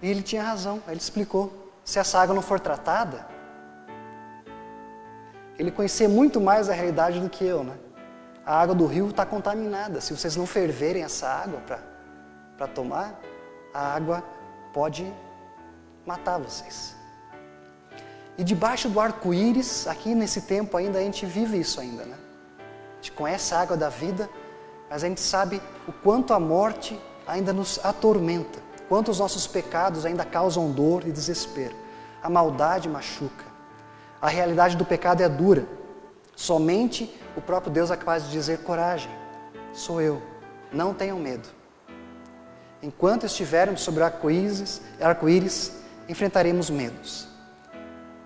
E 0.00 0.08
ele 0.08 0.22
tinha 0.22 0.42
razão, 0.42 0.82
ele 0.86 0.98
explicou. 0.98 1.72
Se 1.84 1.98
essa 1.98 2.18
água 2.18 2.34
não 2.34 2.42
for 2.42 2.60
tratada, 2.60 3.26
ele 5.58 5.70
conhecia 5.70 6.08
muito 6.08 6.40
mais 6.40 6.68
a 6.68 6.72
realidade 6.72 7.20
do 7.20 7.28
que 7.28 7.44
eu, 7.44 7.64
né? 7.64 7.76
A 8.44 8.60
água 8.60 8.74
do 8.74 8.86
rio 8.86 9.08
está 9.08 9.24
contaminada. 9.24 10.00
Se 10.00 10.14
vocês 10.14 10.36
não 10.36 10.46
ferverem 10.46 11.02
essa 11.02 11.26
água 11.26 11.60
para 11.60 11.93
tomar, 12.68 13.20
a 13.72 13.94
água 13.94 14.22
pode 14.72 15.12
matar 16.06 16.38
vocês. 16.38 16.96
E 18.36 18.42
debaixo 18.42 18.88
do 18.88 18.98
arco-íris, 18.98 19.86
aqui 19.86 20.14
nesse 20.14 20.42
tempo 20.42 20.76
ainda, 20.76 20.98
a 20.98 21.02
gente 21.02 21.24
vive 21.24 21.58
isso 21.58 21.80
ainda, 21.80 22.04
né? 22.04 22.16
A 22.92 22.96
gente 22.96 23.12
conhece 23.12 23.54
a 23.54 23.60
água 23.60 23.76
da 23.76 23.88
vida, 23.88 24.28
mas 24.90 25.04
a 25.04 25.08
gente 25.08 25.20
sabe 25.20 25.62
o 25.86 25.92
quanto 25.92 26.34
a 26.34 26.40
morte 26.40 27.00
ainda 27.26 27.52
nos 27.52 27.84
atormenta, 27.84 28.58
quanto 28.88 29.10
os 29.10 29.18
nossos 29.18 29.46
pecados 29.46 30.04
ainda 30.04 30.24
causam 30.24 30.70
dor 30.70 31.06
e 31.06 31.12
desespero. 31.12 31.74
A 32.22 32.28
maldade 32.28 32.88
machuca. 32.88 33.44
A 34.20 34.28
realidade 34.28 34.76
do 34.76 34.84
pecado 34.84 35.22
é 35.22 35.28
dura. 35.28 35.66
Somente 36.34 37.14
o 37.36 37.40
próprio 37.40 37.72
Deus 37.72 37.90
é 37.90 37.96
capaz 37.96 38.24
de 38.24 38.30
dizer: 38.30 38.60
coragem, 38.60 39.10
sou 39.72 40.00
eu, 40.00 40.20
não 40.72 40.92
tenham 40.92 41.18
medo. 41.18 41.48
Enquanto 42.84 43.24
estivermos 43.24 43.80
sobre 43.80 44.02
arco-íris, 44.02 44.82
arco 45.00 45.26
enfrentaremos 46.06 46.68
medos. 46.68 47.26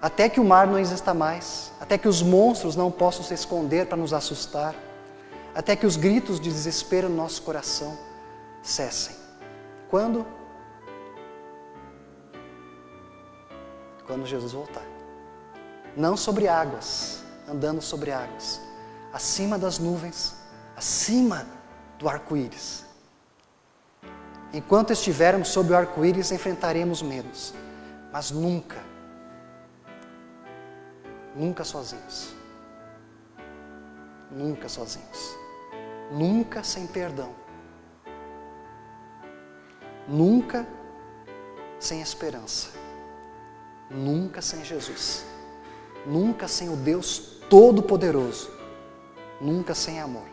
Até 0.03 0.29
que 0.29 0.40
o 0.40 0.44
mar 0.44 0.66
não 0.66 0.77
exista 0.77 1.14
mais, 1.14 1.71
até 1.81 1.97
que 1.97 2.09
os 2.09 2.23
monstros 2.23 2.75
não 2.75 2.90
possam 2.90 3.23
se 3.23 3.33
esconder 3.33 3.87
para 3.87 3.97
nos 3.97 4.12
assustar, 4.12 4.75
até 5.55 5.77
que 5.77 5.87
os 5.87 5.94
gritos 5.94 6.40
de 6.40 6.51
desespero 6.51 7.09
no 7.09 7.14
nosso 7.14 7.40
coração 7.42 7.97
cessem. 8.61 9.14
Quando? 9.88 10.27
Quando 14.09 14.27
Jesus 14.27 14.51
voltar. 14.51 14.83
Não 15.97 16.16
sobre 16.16 16.49
águas, 16.49 17.23
andando 17.49 17.81
sobre 17.81 18.11
águas, 18.11 18.61
acima 19.12 19.57
das 19.57 19.79
nuvens, 19.79 20.35
acima 20.77 21.47
do 21.97 22.09
arco-íris. 22.09 22.88
Enquanto 24.53 24.93
estivermos 24.93 25.49
sob 25.49 25.73
o 25.73 25.77
arco-íris, 25.77 26.33
enfrentaremos 26.33 27.03
medos, 27.03 27.55
mas 28.11 28.31
nunca, 28.31 28.79
nunca 31.35 31.65
sozinhos. 31.65 32.35
Nunca 34.31 34.69
sozinhos. 34.69 35.37
Nunca 36.11 36.63
sem 36.63 36.87
perdão. 36.87 37.35
Nunca 40.07 40.67
sem 41.79 42.01
esperança. 42.01 42.71
Nunca 43.91 44.43
sem 44.43 44.65
Jesus. 44.65 45.25
Nunca 46.07 46.47
sem 46.47 46.69
o 46.69 46.77
Deus 46.77 47.39
Todo-Poderoso. 47.49 48.51
Nunca 49.41 49.75
sem 49.75 50.01
amor. 50.01 50.27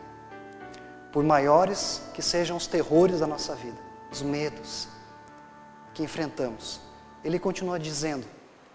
Por 1.12 1.24
maiores 1.24 2.02
que 2.12 2.20
sejam 2.20 2.56
os 2.56 2.66
terrores 2.66 3.20
da 3.20 3.26
nossa 3.26 3.54
vida, 3.54 3.85
os 4.10 4.22
medos 4.22 4.88
que 5.94 6.02
enfrentamos, 6.02 6.80
Ele 7.24 7.38
continua 7.38 7.78
dizendo, 7.78 8.26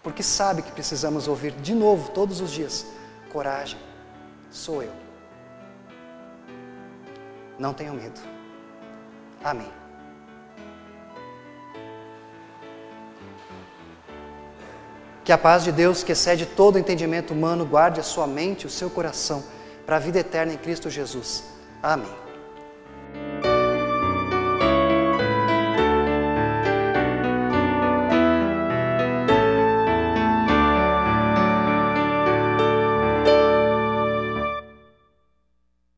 porque 0.02 0.22
sabe 0.22 0.62
que 0.62 0.72
precisamos 0.72 1.28
ouvir 1.28 1.52
de 1.52 1.74
novo 1.74 2.10
todos 2.10 2.40
os 2.40 2.50
dias: 2.50 2.86
coragem, 3.32 3.78
sou 4.50 4.82
eu. 4.82 4.92
Não 7.58 7.72
tenham 7.72 7.94
medo. 7.94 8.20
Amém. 9.42 9.70
Que 15.24 15.30
a 15.30 15.38
paz 15.38 15.62
de 15.62 15.70
Deus, 15.70 16.02
que 16.02 16.12
excede 16.12 16.46
todo 16.46 16.78
entendimento 16.78 17.32
humano, 17.32 17.64
guarde 17.64 18.00
a 18.00 18.02
sua 18.02 18.26
mente 18.26 18.62
e 18.62 18.66
o 18.66 18.70
seu 18.70 18.90
coração 18.90 19.44
para 19.86 19.96
a 19.96 20.00
vida 20.00 20.18
eterna 20.18 20.52
em 20.52 20.58
Cristo 20.58 20.90
Jesus. 20.90 21.44
Amém. 21.80 22.21